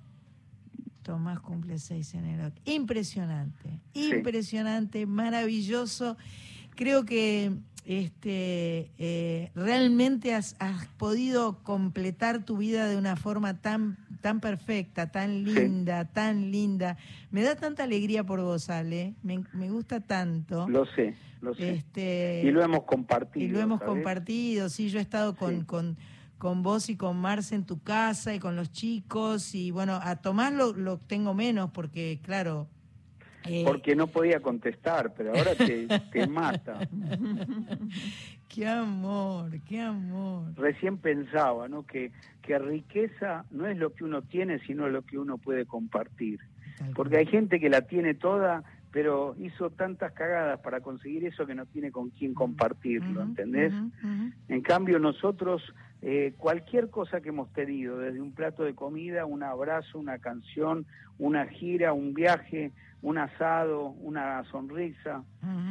[1.06, 2.52] Tomás cumple 6 en enero.
[2.64, 4.10] Impresionante, Sí.
[4.12, 6.16] impresionante, maravilloso.
[6.74, 7.52] Creo que
[7.84, 15.12] este eh, realmente has, has podido completar tu vida de una forma tan tan perfecta,
[15.12, 16.96] tan linda, tan linda.
[17.30, 19.14] Me da tanta alegría por vos, Ale.
[19.22, 20.68] Me, me gusta tanto.
[20.68, 21.74] Lo sé, lo sé.
[21.74, 23.46] Este, y lo hemos compartido.
[23.46, 23.94] y lo hemos ¿sabes?
[23.94, 25.64] compartido, sí, yo he estado con, Sí.
[25.66, 25.96] con,
[26.38, 30.16] con vos y con Marce en tu casa y con los chicos y bueno, a
[30.16, 32.68] Tomás lo, lo tengo menos porque claro...
[33.44, 36.80] eh, Porque no podía contestar, pero ahora te, te mata.
[38.48, 40.54] Qué amor, qué amor.
[40.56, 41.84] Recién pensaba, ¿no?
[41.86, 42.10] Que,
[42.42, 46.40] que riqueza no es lo que uno tiene, sino lo que uno puede compartir.
[46.94, 51.54] Porque hay gente que la tiene toda, pero hizo tantas cagadas para conseguir eso que
[51.54, 53.72] no tiene con quién compartirlo, ¿entendés?
[54.48, 55.62] En cambio, nosotros,
[56.02, 60.86] eh, cualquier cosa que hemos tenido, desde un plato de comida, un abrazo, una canción,
[61.18, 65.22] una gira, un viaje, un asado, una sonrisa,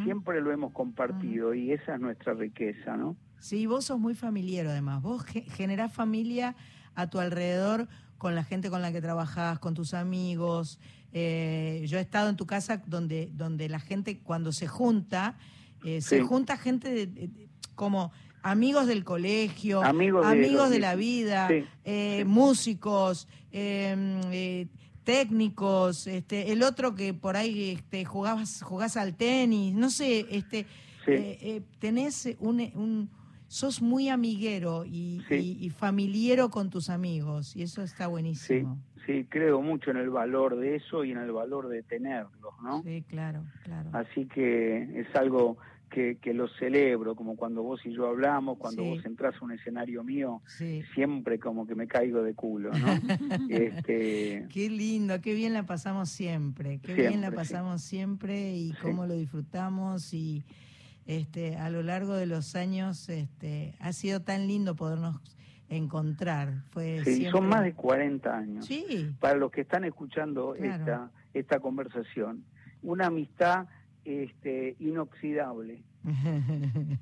[0.03, 3.15] siempre lo hemos compartido y esa es nuestra riqueza, ¿no?
[3.39, 5.01] Sí, vos sos muy familiar además.
[5.01, 6.55] Vos ge- generás familia
[6.95, 10.79] a tu alrededor con la gente con la que trabajás, con tus amigos.
[11.11, 15.35] Eh, yo he estado en tu casa donde, donde la gente cuando se junta,
[15.83, 17.29] eh, se junta gente de-
[17.75, 18.11] como
[18.49, 22.25] amigos del colegio, Amigos de la vida, Sí, eh, sí.
[22.25, 23.95] músicos, eh,
[24.31, 24.67] eh,
[25.03, 30.65] técnicos, este, el otro que por ahí este, jugabas, jugás al tenis, no sé, este,
[31.05, 31.11] Sí.
[31.11, 33.09] eh, tenés un, un-
[33.47, 38.79] sos muy amiguero y, y- y familiero con tus amigos y eso está buenísimo.
[39.05, 42.81] sí, creo mucho en el valor de eso y en el valor de tenerlos, ¿no?
[42.81, 43.91] Sí, claro, claro.
[43.93, 45.57] Así que es algo
[45.95, 48.89] que, que lo celebro, como cuando vos y yo hablamos, cuando Sí.
[48.89, 50.83] vos entras a un escenario mío, Sí.
[50.93, 52.77] siempre como que me caigo de culo, ¿no?
[53.49, 57.35] este, Qué lindo, qué bien la pasamos siempre, qué bien la sí.
[57.37, 60.43] pasamos siempre y cómo lo disfrutamos y
[61.07, 65.21] este a lo largo de los años este ha sido tan lindo podernos
[65.69, 66.63] encontrar.
[66.71, 68.65] Fue sí, siempre- son más de 40 años.
[68.65, 70.75] Sí, Para los que están escuchando Claro.
[70.83, 72.43] esta, esta conversación,
[72.83, 73.67] una amistad
[74.05, 75.83] este, inoxidable.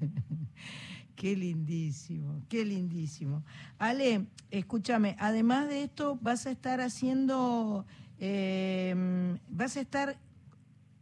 [1.16, 3.44] qué lindísimo, qué lindísimo.
[3.78, 7.86] Ale, escúchame, además de esto, vas a estar haciendo,
[8.20, 10.18] eh, vas a estar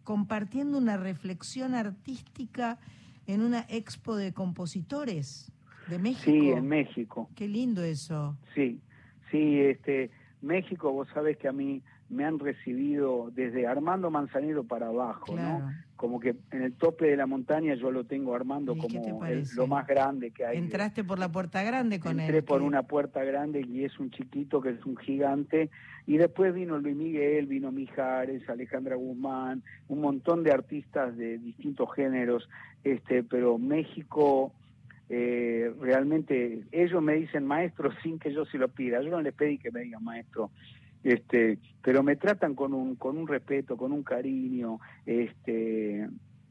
[0.03, 2.79] compartiendo una reflexión artística
[3.27, 5.51] en una expo de compositores
[5.87, 6.31] de México.
[6.31, 7.29] Sí, en México.
[7.35, 8.35] Qué lindo eso.
[8.55, 8.79] Sí,
[9.29, 10.09] sí, este,
[10.41, 15.59] México, vos sabés que a mí me han recibido desde Armando Manzanero para abajo, Claro.
[15.65, 15.71] ¿no?
[15.95, 19.11] Como que en el tope de la montaña yo lo tengo Armando ¿Y qué te
[19.11, 20.57] como el- lo más grande que hay.
[20.57, 22.43] Entraste por la puerta grande con Entré él.
[22.43, 25.69] por que- una puerta grande y es un chiquito que es un gigante.
[26.07, 31.87] Y después vino Luis Miguel, vino Mijares, Alejandra Guzmán, un montón de artistas de distintos
[31.95, 32.49] géneros.
[32.83, 34.51] Este, pero México,
[35.07, 39.01] eh, realmente, ellos me dicen maestro sin que yo se lo pida.
[39.03, 40.49] Yo no les pedí que me digan maestro.
[41.03, 46.07] Este, pero me tratan con un, con un respeto, con un cariño, este,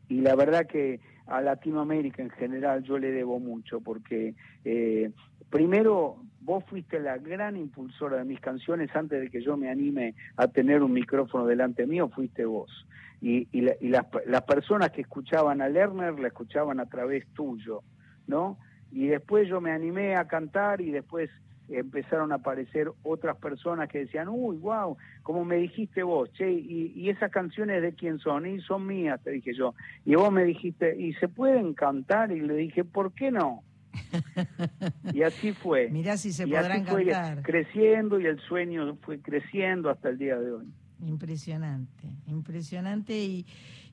[0.09, 4.35] y la verdad que a Latinoamérica en general yo le debo mucho porque
[4.65, 5.13] eh,
[5.49, 8.91] primero vos fuiste la gran impulsora de mis canciones.
[8.97, 12.87] Antes de que yo me anime a tener un micrófono delante mío fuiste vos.
[13.23, 17.83] Y, la- y las, las personas que escuchaban a Lerner la escuchaban a través tuyo
[18.27, 18.59] no
[18.91, 21.31] y después yo me animé a cantar y después
[21.73, 26.93] empezaron a aparecer otras personas que decían, uy, wow, como me dijiste vos, che, y,
[26.95, 29.75] y esas canciones de quién son, y son mías, te dije yo.
[30.05, 32.33] Y vos me dijiste, ¿y se pueden cantar?
[32.33, 33.63] Y le dije, ¿por qué no?
[35.13, 35.89] Y así fue.
[35.91, 37.43] Mirá si se y podrán así fue cantar.
[37.43, 40.67] creciendo y el sueño fue creciendo hasta el día de hoy.
[41.05, 43.47] Impresionante, impresionante y,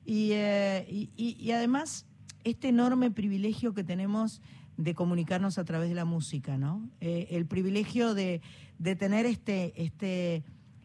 [0.04, 2.06] y, eh, y- y- y además
[2.44, 4.40] este enorme privilegio que tenemos
[4.78, 6.88] de comunicarnos a través de la música, ¿no?
[7.00, 8.40] Eh, el privilegio de,
[8.78, 10.44] de tener este, este,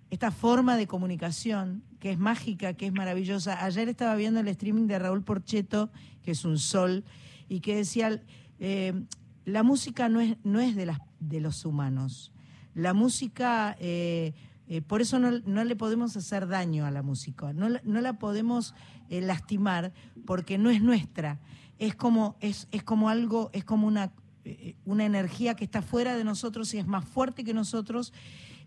[0.10, 3.64] esta forma de comunicación que es mágica, que es maravillosa.
[3.64, 5.92] Ayer estaba viendo el streaming de Raúl Porcheto,
[6.24, 7.06] que es un sol,
[7.48, 8.22] y que decía,
[8.60, 9.06] eh,
[9.46, 12.34] la música no es, no es de, las, de los humanos.
[12.74, 14.34] La música, eh,
[14.68, 18.14] eh, por eso no, no le podemos hacer daño a la música, no, no la
[18.14, 18.74] podemos
[19.10, 19.92] eh, lastimar
[20.26, 21.40] porque no es nuestra.
[21.80, 24.14] Es como, es, es como algo, es como una,
[24.46, 28.14] eh, una energía que está fuera de nosotros y es más fuerte que nosotros.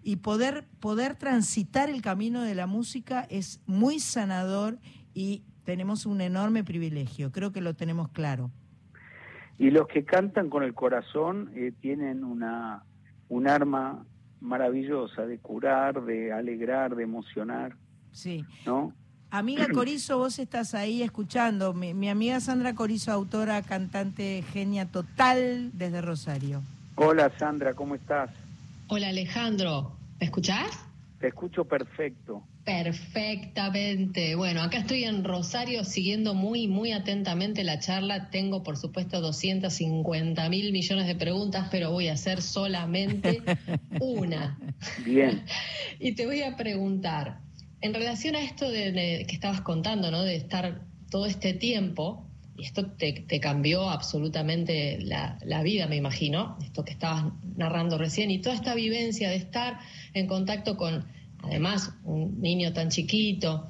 [0.02, 4.78] Y poder, poder transitar el camino de la música es muy sanador
[5.14, 7.32] y tenemos un enorme privilegio.
[7.32, 8.50] Creo que lo tenemos claro.
[9.58, 11.50] Y los que cantan con el corazón
[11.80, 12.84] tienen una
[13.28, 14.06] un arma
[14.40, 17.74] maravillosa de curar, de alegrar, de emocionar,
[18.12, 18.44] Sí.
[18.64, 18.92] ¿no?
[19.30, 21.74] Amiga Corizo, vos estás ahí escuchando.
[21.74, 26.62] Mi, mi amiga Sandra Corizo, autora, cantante, genia total desde Rosario.
[26.94, 28.30] Hola Sandra, ¿cómo estás?
[28.88, 30.70] Hola Alejandro, ¿me escuchás?
[31.20, 32.42] Te escucho perfecto.
[32.66, 34.34] Perfectamente.
[34.34, 38.28] Bueno, acá estoy en Rosario siguiendo muy, muy atentamente la charla.
[38.30, 43.40] Tengo, por supuesto, 250 mil millones de preguntas, pero voy a hacer solamente
[44.00, 44.58] una.
[45.04, 45.44] Bien.
[46.00, 47.38] Y te voy a preguntar,
[47.80, 50.22] en relación a esto de, de- que estabas contando, ¿no?
[50.24, 52.26] De estar todo este tiempo,
[52.58, 57.96] y esto te, te cambió absolutamente la, la vida, me imagino, esto que estabas narrando
[57.96, 59.78] recién, y toda esta vivencia de estar
[60.12, 61.06] en contacto con,
[61.46, 63.66] además, un niño tan chiquito.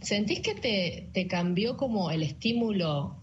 [0.00, 3.16] ¿Sentís que te, te cambió como el estímulo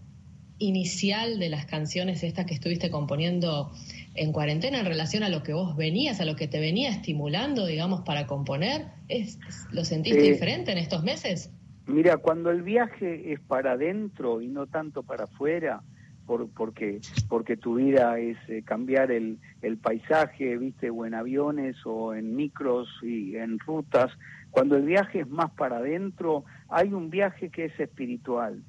[0.58, 3.70] inicial de las canciones estas que estuviste componiendo
[4.14, 7.66] en cuarentena en relación a lo que vos venías, a lo que te venía estimulando,
[7.66, 8.86] digamos, para componer?
[9.08, 9.38] ¿Es,
[9.70, 11.50] ¿Lo sentiste Eh, diferente en estos meses?
[11.86, 15.82] Mira, cuando el viaje es para adentro y no tanto para afuera,
[16.26, 21.76] por, porque, porque tu vida es eh, cambiar el, el paisaje, viste, o en aviones
[21.84, 24.10] o en micros y en rutas,
[24.50, 28.62] cuando el viaje es más para adentro, hay un viaje que es espiritual,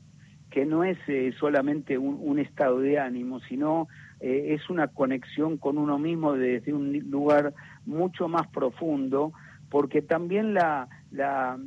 [0.50, 3.88] que no es eh, solamente un, un estado de ánimo, sino
[4.20, 7.54] eh, es una conexión con uno mismo desde un lugar
[7.86, 9.34] mucho más profundo,
[9.70, 11.60] porque también la, la,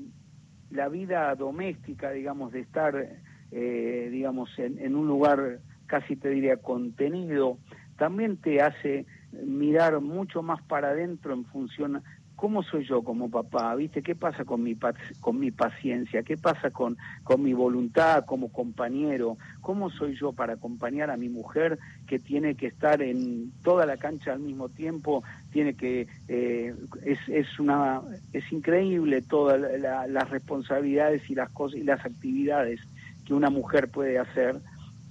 [0.70, 3.08] la vida doméstica, digamos, de estar,
[3.52, 5.60] eh, digamos, en, en un lugar
[5.90, 7.58] casi te diría contenido,
[7.98, 12.02] también te hace mirar mucho más para adentro en función
[12.36, 14.02] cómo soy yo como papá, ¿viste?
[14.02, 14.74] ¿Qué pasa con mi
[15.20, 16.22] con mi paciencia?
[16.22, 19.36] ¿Qué pasa con con mi voluntad como compañero?
[19.60, 23.98] ¿Cómo soy yo para acompañar a mi mujer que tiene que estar en toda la
[23.98, 25.22] cancha al mismo tiempo?
[25.50, 26.74] Tiene que eh,
[27.04, 28.00] es es una
[28.32, 32.80] es increíble todas la- la- las responsabilidades y las cosas y las actividades
[33.26, 34.62] que una mujer puede hacer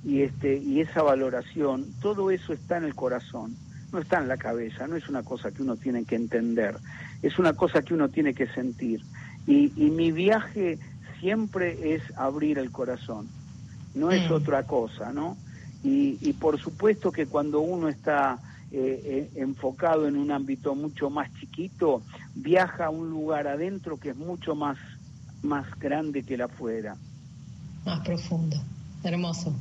[0.04, 3.56] y este y esa valoración, todo eso está en el corazón,
[3.92, 6.78] no está en la cabeza, no es una cosa que uno tiene que entender,
[7.22, 9.02] es una cosa que uno tiene que sentir.
[9.48, 10.78] Y, y mi viaje
[11.20, 13.28] siempre es abrir el corazón,
[13.96, 14.34] no es Mm.
[14.34, 15.38] otra cosa, ¿no?
[15.84, 18.40] Y, y por supuesto que cuando uno está
[18.72, 22.04] eh, eh, enfocado en un ámbito mucho más chiquito,
[22.36, 24.78] viaja a un lugar adentro que es mucho más,
[25.42, 26.96] más grande que el afuera.
[27.86, 28.58] Más profundo.
[29.04, 29.56] Hermoso.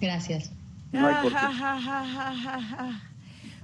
[0.00, 0.50] Gracias.
[0.92, 1.38] No hay por qué.
[1.40, 3.00] Ah.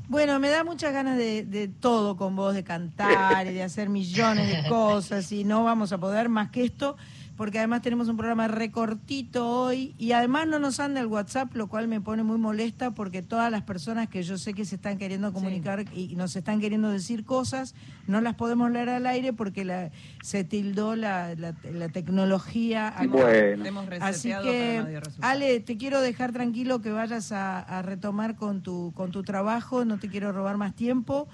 [0.08, 3.88] Bueno, me da muchas ganas de, de todo con vos, de cantar y de hacer
[3.88, 6.96] millones de cosas y no vamos a poder más que esto
[7.36, 11.66] porque además tenemos un programa recortito hoy y además no nos anda el WhatsApp, lo
[11.66, 14.98] cual me pone muy molesta porque todas las personas que yo sé que se están
[14.98, 17.74] queriendo comunicar y nos están queriendo decir cosas,
[18.06, 19.90] no las podemos leer al aire porque la,
[20.22, 22.88] se tildó la, la- la tecnología.
[22.88, 23.06] acá.
[23.06, 23.64] Bueno.
[23.64, 25.00] Hemos Así que.
[25.20, 29.84] Ale, te quiero dejar tranquilo que vayas a, a retomar con tu, con tu trabajo,
[29.84, 31.28] no te quiero robar más tiempo.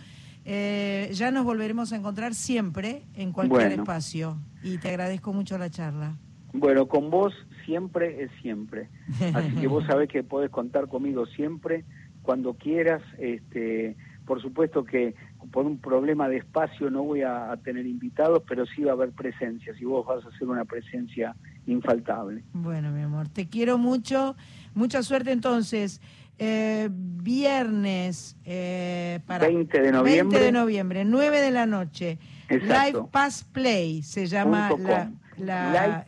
[0.45, 3.83] Eh, ya nos volveremos a encontrar siempre en cualquier Bueno.
[3.83, 6.17] espacio y te agradezco mucho la charla.
[6.53, 7.33] Bueno, con vos
[7.65, 8.89] siempre es siempre.
[9.35, 11.85] Así que vos sabés que podés contar conmigo siempre,
[12.23, 13.03] cuando quieras.
[13.19, 15.15] Este, por supuesto que
[15.53, 18.95] por un problema de espacio no voy a, a tener invitados, pero sí va a
[18.95, 21.35] haber presencias y vos vas a ser una presencia
[21.67, 22.43] infaltable.
[22.53, 24.37] Bueno, mi amor, te quiero mucho.
[24.75, 26.01] Mucha suerte entonces.
[26.43, 30.39] Eh, viernes eh, para 20 de noviembre.
[30.39, 32.19] 20 de noviembre, 9 de la noche.
[32.49, 32.99] Exacto.
[33.01, 36.07] Live Pass Play se llama la, la-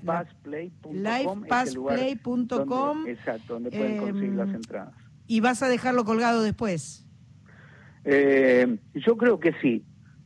[1.24, 1.49] donde-
[3.07, 4.95] Exacto, donde pueden conseguir em, las entradas.
[5.26, 7.07] y vas a dejarlo colgado después.
[8.05, 9.85] Eh, yo creo que sí.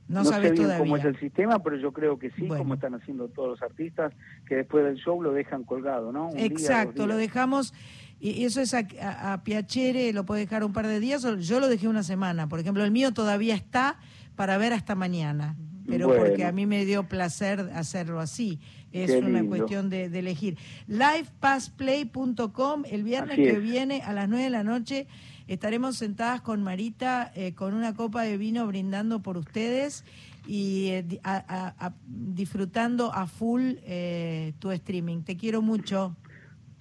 [0.09, 0.85] No, sé sabes bien todavía.
[0.85, 2.63] cómo es el sistema, pero yo creo que sí, Bueno.
[2.63, 4.13] como están haciendo todos los artistas,
[4.47, 6.29] que después del show lo dejan colgado, ¿no?
[6.29, 7.75] Un día, dos Exacto, lo dejamos
[8.21, 11.37] y eso es a, a- a Piacere, lo puede dejar un par de días, o
[11.39, 12.49] yo lo dejé una semana.
[12.49, 13.99] Por ejemplo, el mío todavía está
[14.37, 15.57] para ver hasta mañana,
[15.87, 16.25] pero Bueno.
[16.25, 18.59] porque a mí me dio placer hacerlo así.
[18.93, 19.49] Es Qué una lindo.
[19.57, 20.57] cuestión de, de elegir.
[20.87, 25.07] Livepassplay.com, el viernes que viene a las 9 de la noche
[25.49, 30.05] estaremos sentadas con Marita eh, con una copa de vino brindando por ustedes
[30.47, 35.23] y eh, di- a- a- a- disfrutando a full eh, tu streaming.
[35.23, 36.17] Te quiero mucho.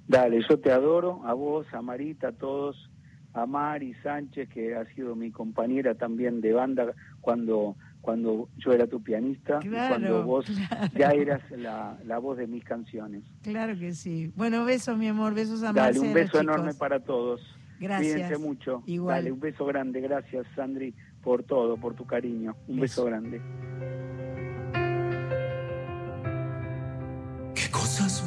[0.08, 2.90] Dale, yo te adoro, a vos, a Marita, a todos,
[3.34, 8.86] a Mari Sánchez, que ha sido mi compañera también de banda cuando cuando yo era
[8.86, 10.92] tu pianista y Claro, cuando vos claro.
[10.96, 13.24] ya eras la, la voz de mis canciones.
[13.42, 14.32] Claro que sí.
[14.36, 17.42] Bueno, besos, mi amor, besos a Dale, y un beso enorme para todos.
[17.80, 18.14] Gracias.
[18.14, 18.84] Cuídense mucho.
[18.86, 19.16] Igual.
[19.16, 20.02] Dale, un beso grande.
[20.02, 20.94] Gracias, Sandri,
[21.24, 22.56] por todo, por tu cariño.
[22.68, 23.42] Un beso grande.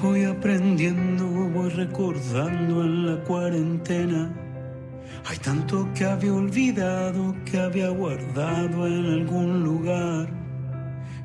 [0.00, 4.32] Voy aprendiendo, voy recordando en la cuarentena?
[5.26, 10.28] Hay tanto que había olvidado, que había guardado en algún lugar.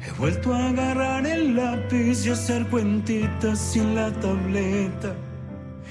[0.05, 5.15] He vuelto a agarrar el lápiz y hacer cuentitas sin la tableta.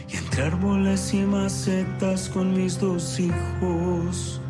[0.08, 4.40] Y entre árboles y macetas con mis dos hijos,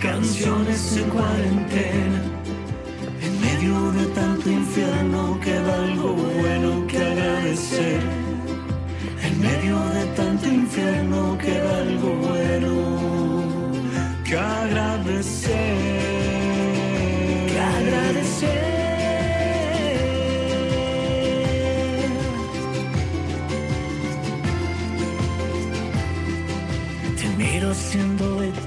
[0.00, 2.22] canciones en cuarentena.
[3.22, 8.00] En medio de tanto infierno queda algo bueno que agradecer.
[9.22, 12.72] En medio de tanto infierno queda algo bueno
[14.24, 16.05] que agradecer.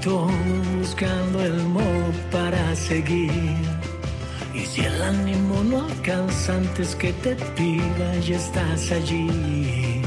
[0.08, 3.30] Buscando el modo para seguir.
[4.54, 10.02] Y si el ánimo no alcanza antes que te pida, ya estás allí.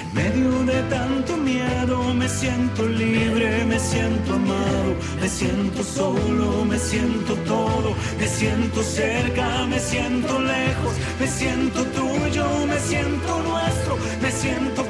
[0.00, 6.78] En medio de tanto miedo me siento libre, me siento amado, me siento solo, me
[6.78, 14.30] siento todo, me siento cerca, me siento lejos, me siento tuyo, me siento nuestro, me
[14.32, 14.84] siento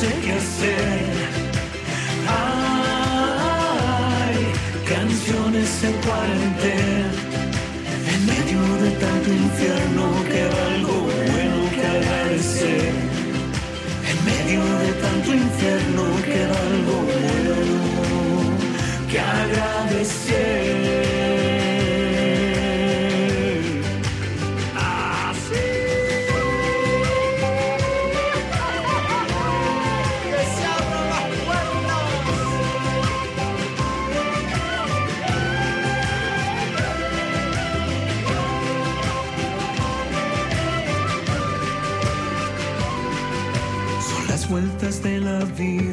[0.00, 1.04] sé qué hacer.
[3.06, 4.38] Ay,
[4.88, 7.10] canciones en cuarentena.
[8.12, 12.92] En medio de tanto infierno queda algo bueno que agradecer.
[14.10, 17.56] En medio de tanto infierno queda algo bueno
[19.10, 20.69] que agradecer.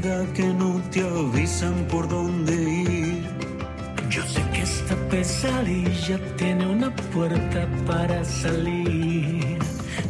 [0.02, 3.24] Que no te avisan por dónde ir.
[4.10, 9.58] Yo sé que esta pesadilla tiene una puerta para salir.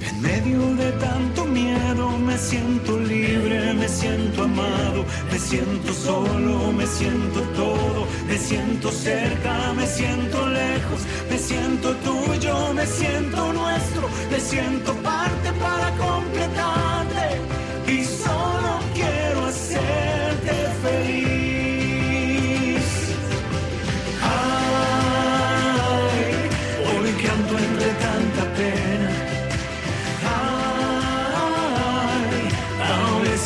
[0.10, 6.86] En medio de tanto miedo me siento libre, me siento amado, me siento solo, me
[6.86, 14.40] siento todo, me siento cerca, me siento lejos, me siento tuyo, me siento nuestro, me
[14.40, 16.87] siento parte para completarte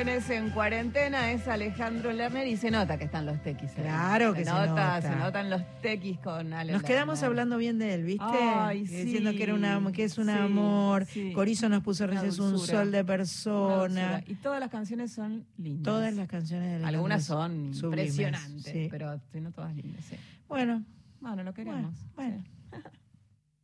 [0.01, 3.69] En cuarentena es Alejandro Lerner y se nota que están los tequis.
[3.77, 3.83] ahí.
[3.83, 4.99] Claro que se nota.
[4.99, 7.27] Se notan los tequis con Ale Nos quedamos Lerner.
[7.29, 8.23] hablando bien de él, ¿viste?
[8.25, 9.37] Ay, Eh, Diciendo sí.
[9.37, 11.05] que, era una, que es un Sí, amor.
[11.05, 11.31] sí.
[11.33, 14.23] Corizo nos puso recién un sol de persona.
[14.25, 15.83] Y todas las canciones son lindas.
[15.83, 18.87] Todas las canciones de Alejandro Algunas son sublimes, impresionantes, sí.
[18.89, 20.03] pero sí, no todas lindas.
[20.05, 20.15] sí.
[20.47, 20.83] Bueno,
[21.19, 21.93] Bueno, lo queremos.
[22.15, 22.43] bueno.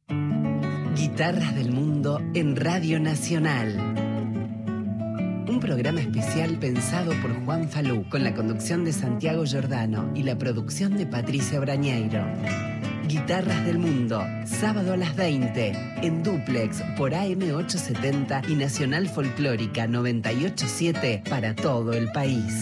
[0.07, 1.01] sí.
[1.01, 4.36] Guitarras del Mundo en Radio Nacional.
[5.47, 10.37] Un programa especial pensado por Juan Falú con la conducción de Santiago Giordano y la
[10.37, 12.25] producción de Patricia Brañeiro.
[13.07, 21.23] Guitarras del Mundo, sábado a las 20, en duplex por AM870 y Nacional Folclórica 987
[21.29, 22.53] para todo el país.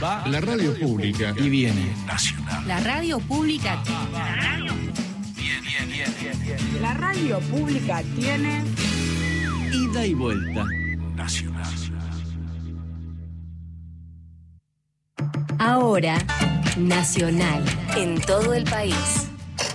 [0.00, 1.94] La radio pública y viene.
[2.66, 3.82] La radio pública.
[3.84, 5.07] La radio pública
[8.14, 8.62] tiene
[9.72, 10.64] Ida y vuelta.
[15.58, 16.18] Ahora,
[16.76, 17.64] nacional.
[17.96, 19.28] En todo el país.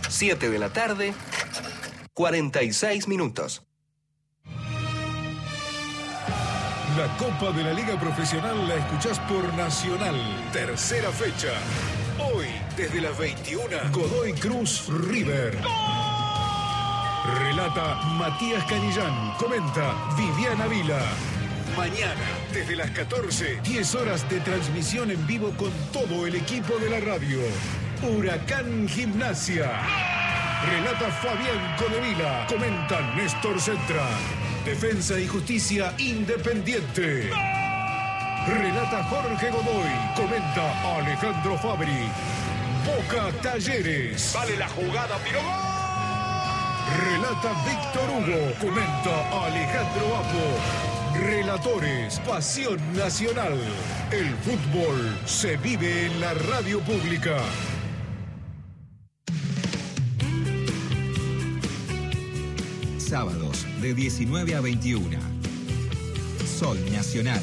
[0.09, 1.13] 7 de la tarde,
[2.13, 3.63] 46 minutos.
[6.97, 10.15] La Copa de la Liga Profesional la escuchás por Nacional.
[10.53, 11.51] Tercera fecha.
[12.19, 12.45] Hoy,
[12.77, 15.57] desde las 21, Godoy Cruz River.
[17.25, 19.33] Relata Matías Canillán.
[19.39, 20.99] Comenta Viviana Vila.
[21.77, 22.21] Mañana,
[22.51, 26.99] desde las 14, 10 horas de transmisión en vivo con todo el equipo de la
[26.99, 27.39] radio.
[28.01, 29.71] Huracán Gimnasia.
[30.69, 32.45] Relata Fabián Codevila.
[32.47, 34.05] Comenta Néstor Centra.
[34.65, 37.31] Defensa y Justicia Independiente.
[38.47, 39.89] Relata Jorge Godoy.
[40.15, 42.09] Comenta Alejandro Fabri.
[42.85, 44.33] Boca Talleres.
[44.35, 45.72] Vale la jugada, tiro
[46.97, 48.53] Relata Víctor Hugo.
[48.59, 51.19] Comenta Alejandro Apo.
[51.19, 53.57] Relatores, Pasión Nacional.
[54.11, 57.37] El fútbol se vive en la radio pública.
[62.97, 65.17] Sábados de 19 a 21.
[66.45, 67.41] Sol Nacional.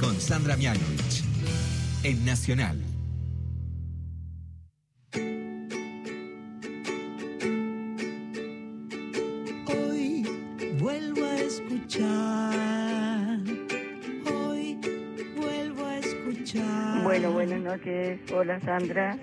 [0.00, 1.24] Con Sandra Mianovich.
[2.02, 2.95] En Nacional.
[17.76, 18.20] Noches.
[18.32, 19.18] Hola Sandra.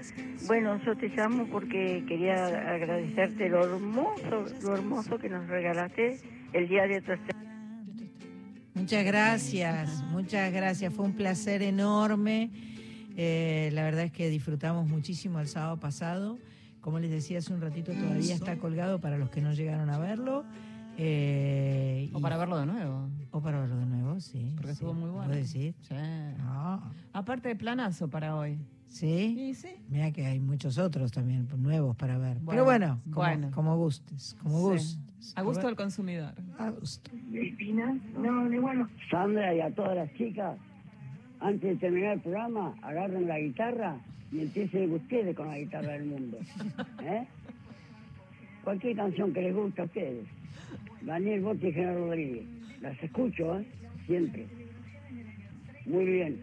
[0.47, 6.19] Bueno, yo te llamo porque quería agradecerte lo hermoso, lo hermoso que nos regalaste
[6.53, 7.13] el día de tu.
[8.73, 10.93] Muchas gracias, muchas gracias.
[10.93, 12.51] Fue un placer enorme.
[13.15, 16.37] Eh, la verdad es que disfrutamos muchísimo el sábado pasado.
[16.81, 19.99] Como les decía hace un ratito, todavía está colgado para los que no llegaron a
[19.99, 20.43] verlo.
[20.97, 23.09] Eh, O y- para verlo de nuevo.
[23.31, 24.51] O para verlo de nuevo, sí.
[24.55, 24.73] Porque sí.
[24.73, 25.27] estuvo muy bueno.
[25.27, 25.75] ¿Vos decís?
[25.81, 25.95] Sí.
[26.41, 28.59] Ah, Aparte de planazo para hoy.
[28.87, 29.35] ¿Sí?
[29.49, 29.69] Y sí.
[29.89, 32.37] Mira que hay muchos otros también nuevos para ver.
[32.37, 33.51] Bueno, Pero bueno, como, bueno.
[33.51, 34.63] como gustes, como Sí.
[34.63, 34.99] gustes.
[35.35, 36.33] A gusto del consumidor.
[36.59, 37.09] A gusto.
[38.19, 38.87] No, de bueno.
[39.09, 40.57] Sandra y a todas las chicas,
[41.39, 43.97] antes de terminar el programa, agarren la guitarra
[44.31, 46.37] y empiecen ustedes con la guitarra del mundo.
[47.01, 47.25] ¿Eh?
[48.63, 50.27] Cualquier canción que les guste a ustedes.
[51.05, 52.43] Daniel Botti y General Rodríguez.
[52.81, 53.65] Las escucho, ¿eh?
[54.07, 54.47] Siempre.
[55.85, 56.41] Muy bien.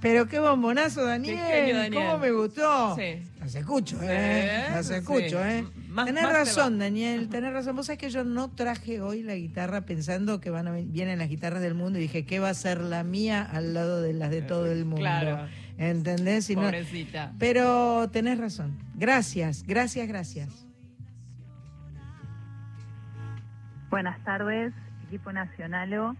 [0.00, 1.36] Pero qué bombonazo, Daniel.
[1.36, 2.02] Qué genio, Daniel.
[2.06, 2.96] ¿Cómo me gustó?
[2.96, 3.22] Sí.
[3.38, 4.64] Las escucho, ¿eh?
[4.70, 4.94] Las sí.
[4.94, 5.64] escucho, ¿eh?
[5.88, 7.76] Más- tenés más te razón, Daniel, tenés razón.
[7.76, 11.28] Vos sabés que yo no traje hoy la guitarra pensando que van a vienen las
[11.28, 14.30] guitarras del mundo y dije, ¿qué va a ser la mía al lado de las
[14.30, 15.00] de todo el mundo?
[15.02, 15.46] Claro.
[15.76, 16.48] ¿Entendés?
[16.50, 17.32] Y no- Pobrecita.
[17.38, 18.76] Pero tenés razón.
[18.94, 20.66] Gracias, gracias, gracias.
[23.92, 24.72] Buenas tardes,
[25.06, 26.16] equipo Nacionalo.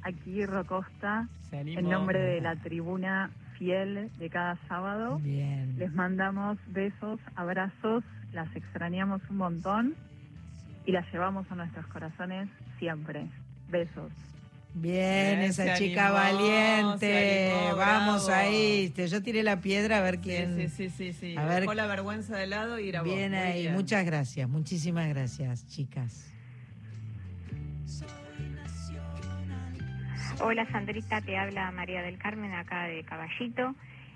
[0.00, 5.18] Aquí Rocosta, en nombre de la tribuna fiel de cada sábado.
[5.18, 5.78] Bien.
[5.78, 8.02] Les mandamos besos, abrazos,
[8.32, 9.94] las extrañamos un montón
[10.86, 12.48] y las llevamos a nuestros corazones
[12.78, 13.26] siempre.
[13.68, 14.10] Besos.
[14.72, 17.52] Bien, esa chica animó, valiente.
[17.52, 18.40] animó, Vamos bravo.
[18.40, 18.84] ahí.
[18.86, 20.56] Este, Yo tiré la piedra a ver quién.
[20.56, 21.36] Sí, sí, sí, sí.
[21.36, 23.14] A ver, Dejó la vergüenza de lado y era vos.
[23.14, 23.60] bien Muy ahí.
[23.64, 23.74] bien.
[23.74, 26.32] Muchas gracias, muchísimas gracias, chicas.
[30.42, 33.74] Hola Sandrita, te habla María del Carmen acá de Caballito.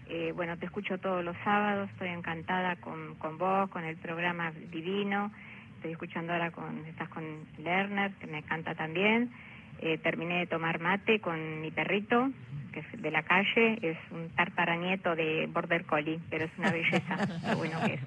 [0.08, 4.50] Eh, bueno, te escucho todos los sábados, estoy encantada con, con vos, con el programa
[4.70, 5.30] divino.
[5.76, 7.24] Estoy escuchando ahora con, estás con
[7.58, 9.30] Lerner, que me encanta también.
[9.80, 12.30] Eh, terminé de tomar mate con mi perrito,
[12.72, 17.16] que es de la calle, es un tartaranieto de Border Collie, pero es una belleza,
[17.50, 18.00] lo bueno que es.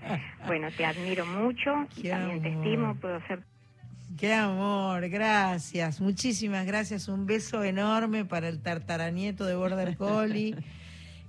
[0.48, 3.44] Bueno, te admiro mucho y también te estimo, puedo ser
[4.16, 7.08] Qué amor, gracias, muchísimas gracias.
[7.08, 10.56] Un beso enorme para el tartaranieto de Border Collie.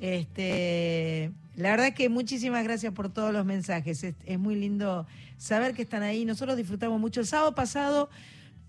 [0.01, 4.05] Este, la verdad que muchísimas gracias por todos los mensajes.
[4.05, 5.09] Es, es muy lindo
[5.39, 6.25] saber que están ahí.
[6.25, 7.19] Nosotros disfrutamos mucho.
[7.19, 8.09] El sábado pasado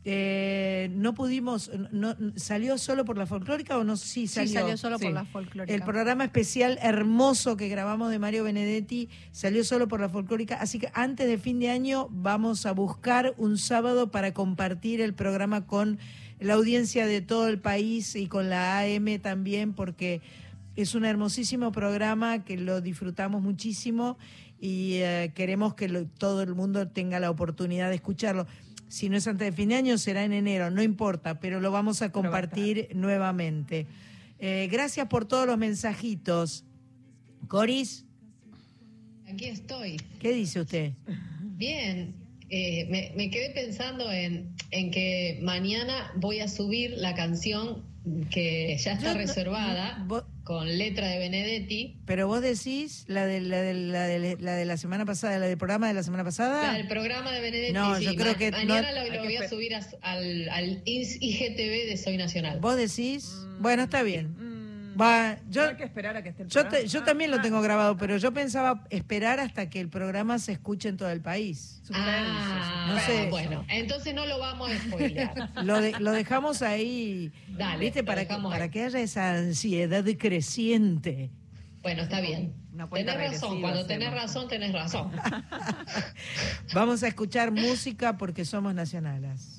[0.05, 4.77] eh, no pudimos, no, salió solo por la folclórica o no, sí Sí, salió.
[4.77, 5.73] solo por la folclórica.
[5.75, 10.79] El programa especial hermoso que grabamos de Mario Benedetti salió solo por la folclórica, así
[10.79, 15.67] que antes de fin de año vamos a buscar un sábado para compartir el programa
[15.67, 15.99] con
[16.39, 20.21] la audiencia de todo el país y con la AM también, porque
[20.77, 24.17] es un hermosísimo programa que lo disfrutamos muchísimo
[24.61, 28.47] y eh, queremos que lo- todo el mundo tenga la oportunidad de escucharlo.
[28.89, 31.71] Si no es antes de fin de año, será en enero, no importa, pero lo
[31.71, 33.87] vamos a compartir nuevamente.
[34.39, 36.65] Eh, gracias por todos los mensajitos.
[37.47, 38.05] Coris,
[39.31, 39.97] Aquí estoy.
[40.19, 40.93] ¿qué dice usted?
[41.55, 42.15] Bien,
[42.49, 47.83] eh, me, me quedé pensando en, en que mañana voy a subir la canción
[48.31, 50.05] que ya está Yo no- reservada
[50.49, 51.99] con letra de Benedetti.
[52.07, 55.45] Pero vos decís la de la de la de la, de la semana pasada, la
[55.45, 56.71] del programa de la semana pasada.
[56.71, 57.73] La del programa de Benedetti.
[57.73, 60.49] No, sí, yo creo ma- que mañana no- lo, lo voy a subir a- al,
[60.49, 62.59] al IGTV de Soy Nacional.
[62.61, 64.35] Vos decís, bueno, está bien.
[64.99, 67.39] Va, yo, No hay que esperar a que esté el yo, te- yo también lo
[67.41, 71.21] tengo grabado, pero yo pensaba esperar hasta que el programa se escuche en todo el
[71.21, 71.81] país.
[71.93, 73.27] Ah, No sé.
[73.29, 75.51] Bueno, entonces no lo vamos a spoilear.
[75.63, 78.03] Lo, de- lo dejamos ahí, Dale, ¿viste?
[78.03, 78.69] Para que, dejamos para ahí.
[78.69, 81.29] que haya esa ansiedad creciente.
[81.81, 82.53] Bueno, está bien.
[82.93, 83.87] Tenés razón, cuando hacemos.
[83.87, 85.11] tenés razón, tenés razón.
[86.73, 89.58] Vamos a escuchar música porque somos nacionales.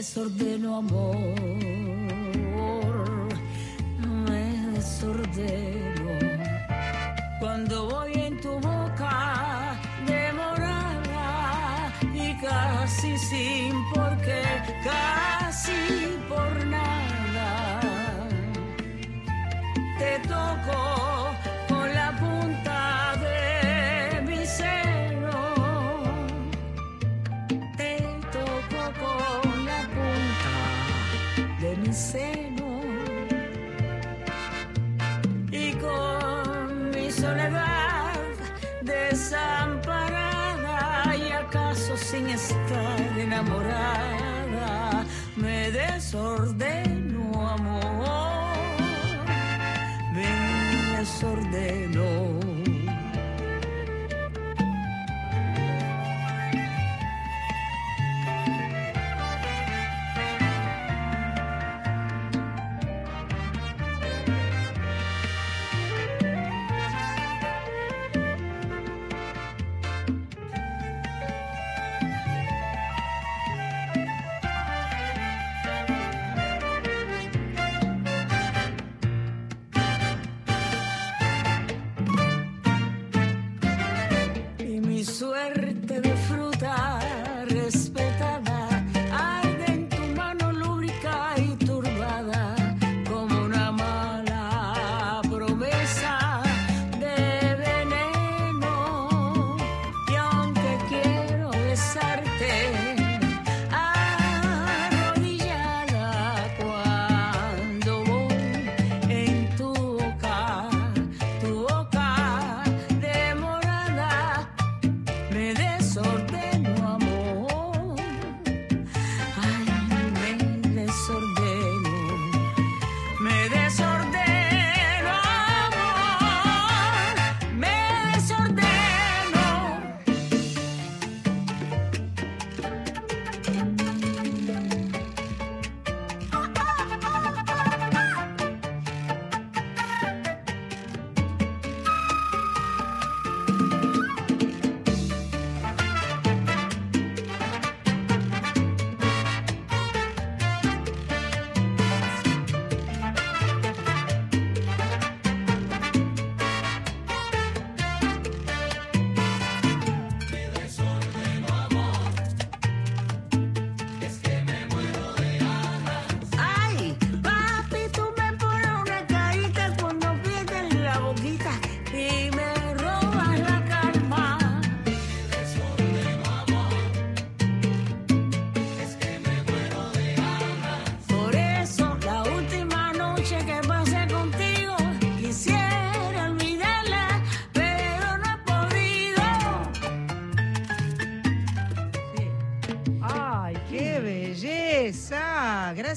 [0.00, 1.34] Desordeno amor,
[4.24, 6.12] me desordeno.
[7.38, 14.42] Cuando voy en tu boca demorada y casi sin por qué,
[45.36, 46.89] me desordeno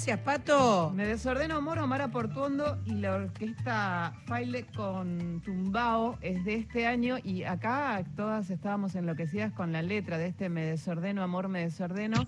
[0.05, 0.91] Gracias, Pato.
[0.93, 7.19] Me desordeno amor, Omar Portuondo y la orquesta Faile con Tumbao es de este año
[7.23, 12.27] y acá todas estábamos enloquecidas con la letra de este Me desordeno amor, me desordeno.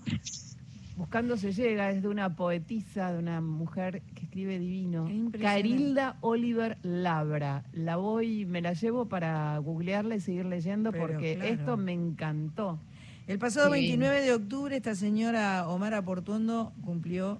[0.96, 5.06] Buscando se llega, es de una poetisa, de una mujer que escribe divino.
[5.38, 7.64] Carilda Oliver Labra.
[7.74, 11.50] La voy, me la llevo para googlearla y seguir leyendo Pero porque claro.
[11.52, 12.80] esto me encantó.
[13.26, 17.38] El pasado Qué 29 de octubre esta señora Omar Portuondo cumplió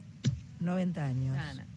[0.66, 1.36] 90 años.
[1.38, 1.76] Ah, no.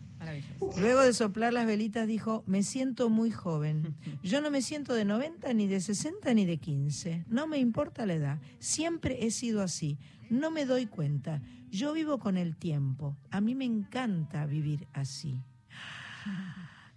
[0.78, 3.96] Luego de soplar las velitas dijo, me siento muy joven.
[4.22, 7.26] Yo no me siento de 90, ni de 60, ni de 15.
[7.28, 8.40] No me importa la edad.
[8.60, 9.98] Siempre he sido así.
[10.30, 11.42] No me doy cuenta.
[11.70, 13.16] Yo vivo con el tiempo.
[13.32, 15.42] A mí me encanta vivir así.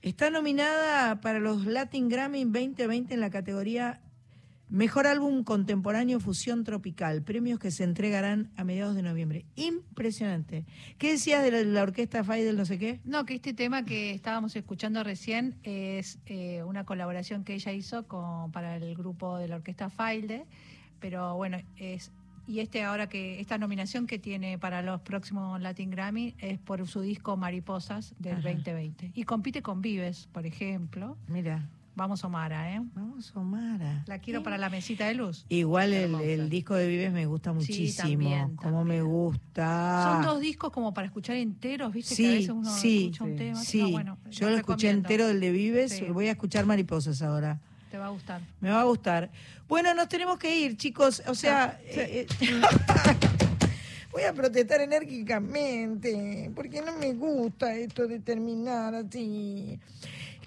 [0.03, 4.01] Está nominada para los Latin Grammy 2020 en la categoría
[4.73, 9.45] Mejor álbum contemporáneo Fusión Tropical, premios que se entregarán a mediados de noviembre.
[9.55, 10.64] Impresionante.
[10.97, 12.99] ¿Qué decías de la, la orquesta Faidel no sé qué?
[13.05, 18.09] No, que este tema que estábamos escuchando recién es eh, una colaboración que ella hizo
[18.09, 20.47] con, para el grupo de la orquesta Failde,
[21.01, 22.11] pero bueno, es
[22.47, 26.89] y este ahora que esta nominación que tiene para los próximos Latin Grammy es por
[26.89, 28.49] su disco Mariposas del Ajá.
[28.55, 31.18] 2020 y compite con Vives, por ejemplo.
[31.29, 31.68] Mira.
[31.95, 32.80] Vamos Omara, ¿eh?
[32.95, 34.03] Vamos Omara.
[34.07, 35.45] La quiero para la mesita de luz.
[35.51, 38.09] Igual el, el disco de Vives me gusta muchísimo.
[38.09, 40.12] también, Como me gusta.
[40.14, 42.14] Son dos discos como para escuchar enteros, ¿viste?
[42.16, 43.61] que a Sí, veces uno sí, escucha un tema.
[43.62, 43.82] sí.
[43.82, 45.93] No, bueno, Yo lo lo escuché entero del de Vives.
[45.93, 46.05] Sí.
[46.07, 47.61] Voy a escuchar Mariposas ahora.
[47.90, 48.40] Te va a gustar.
[48.61, 49.30] Me va a gustar.
[49.68, 51.22] Bueno, nos tenemos que ir, chicos.
[51.26, 52.61] O sea, eh, eh,
[54.12, 59.78] voy a protestar enérgicamente porque no me gusta esto de terminar así.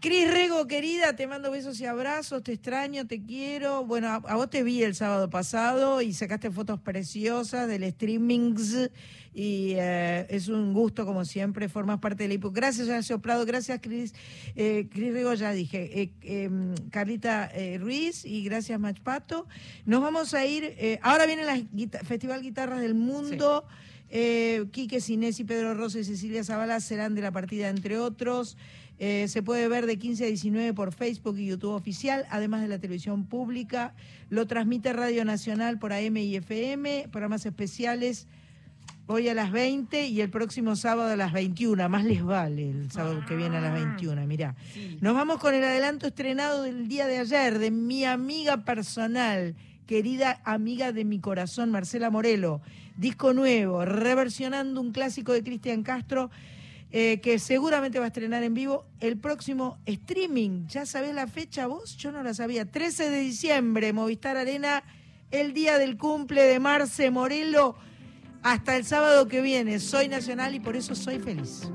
[0.06, 3.86] Cris Rego, querida, te mando besos y abrazos, te extraño, te quiero.
[3.86, 8.92] Bueno, a, a vos te vi el sábado pasado y sacaste fotos preciosas del streamings
[9.34, 12.52] y eh, es un gusto como siempre, formas parte del equipo.
[12.52, 14.14] Gracias, Horacio Prado, gracias, Cris.
[14.56, 16.00] Eh, Cris Rego, ya dije.
[16.00, 19.48] Eh, em, Carlita eh, Ruiz y gracias, Machpato.
[19.86, 23.66] Nos vamos a ir, eh, ahora viene el Festival Guitarras del Mundo.
[24.10, 28.58] Eh, Quique Sinés y Pedro Rosso y Cecilia Zavala serán de la partida, entre otros.
[28.98, 32.70] Eh, se puede ver de 15 a 19 por Facebook y YouTube oficial, además de
[32.70, 33.94] la televisión pública.
[34.30, 38.28] Lo transmite Radio Nacional por AM y FM, programas especiales
[39.08, 41.90] hoy a las 20 y el próximo sábado a las 21.
[41.90, 44.56] Más les vale el sábado que viene a las 21, mirá.
[45.02, 50.42] Nos vamos con el adelanto estrenado del día de ayer de mi amiga personal, querida
[50.44, 52.62] amiga de mi corazón, Marcela Morelo.
[52.98, 56.32] Disco nuevo, reversionando un clásico de Cristian Castro.
[56.92, 60.68] Eh, que seguramente va a estrenar en vivo el próximo streaming.
[60.68, 61.98] ¿Ya sabés la fecha vos?
[61.98, 62.66] Yo no la sabía.
[62.66, 64.84] 13 de diciembre, Movistar Arena,
[65.32, 67.76] el día del cumple de Marce Morelo.
[68.44, 69.80] Hasta el sábado que viene.
[69.80, 71.68] Soy nacional y por eso soy feliz.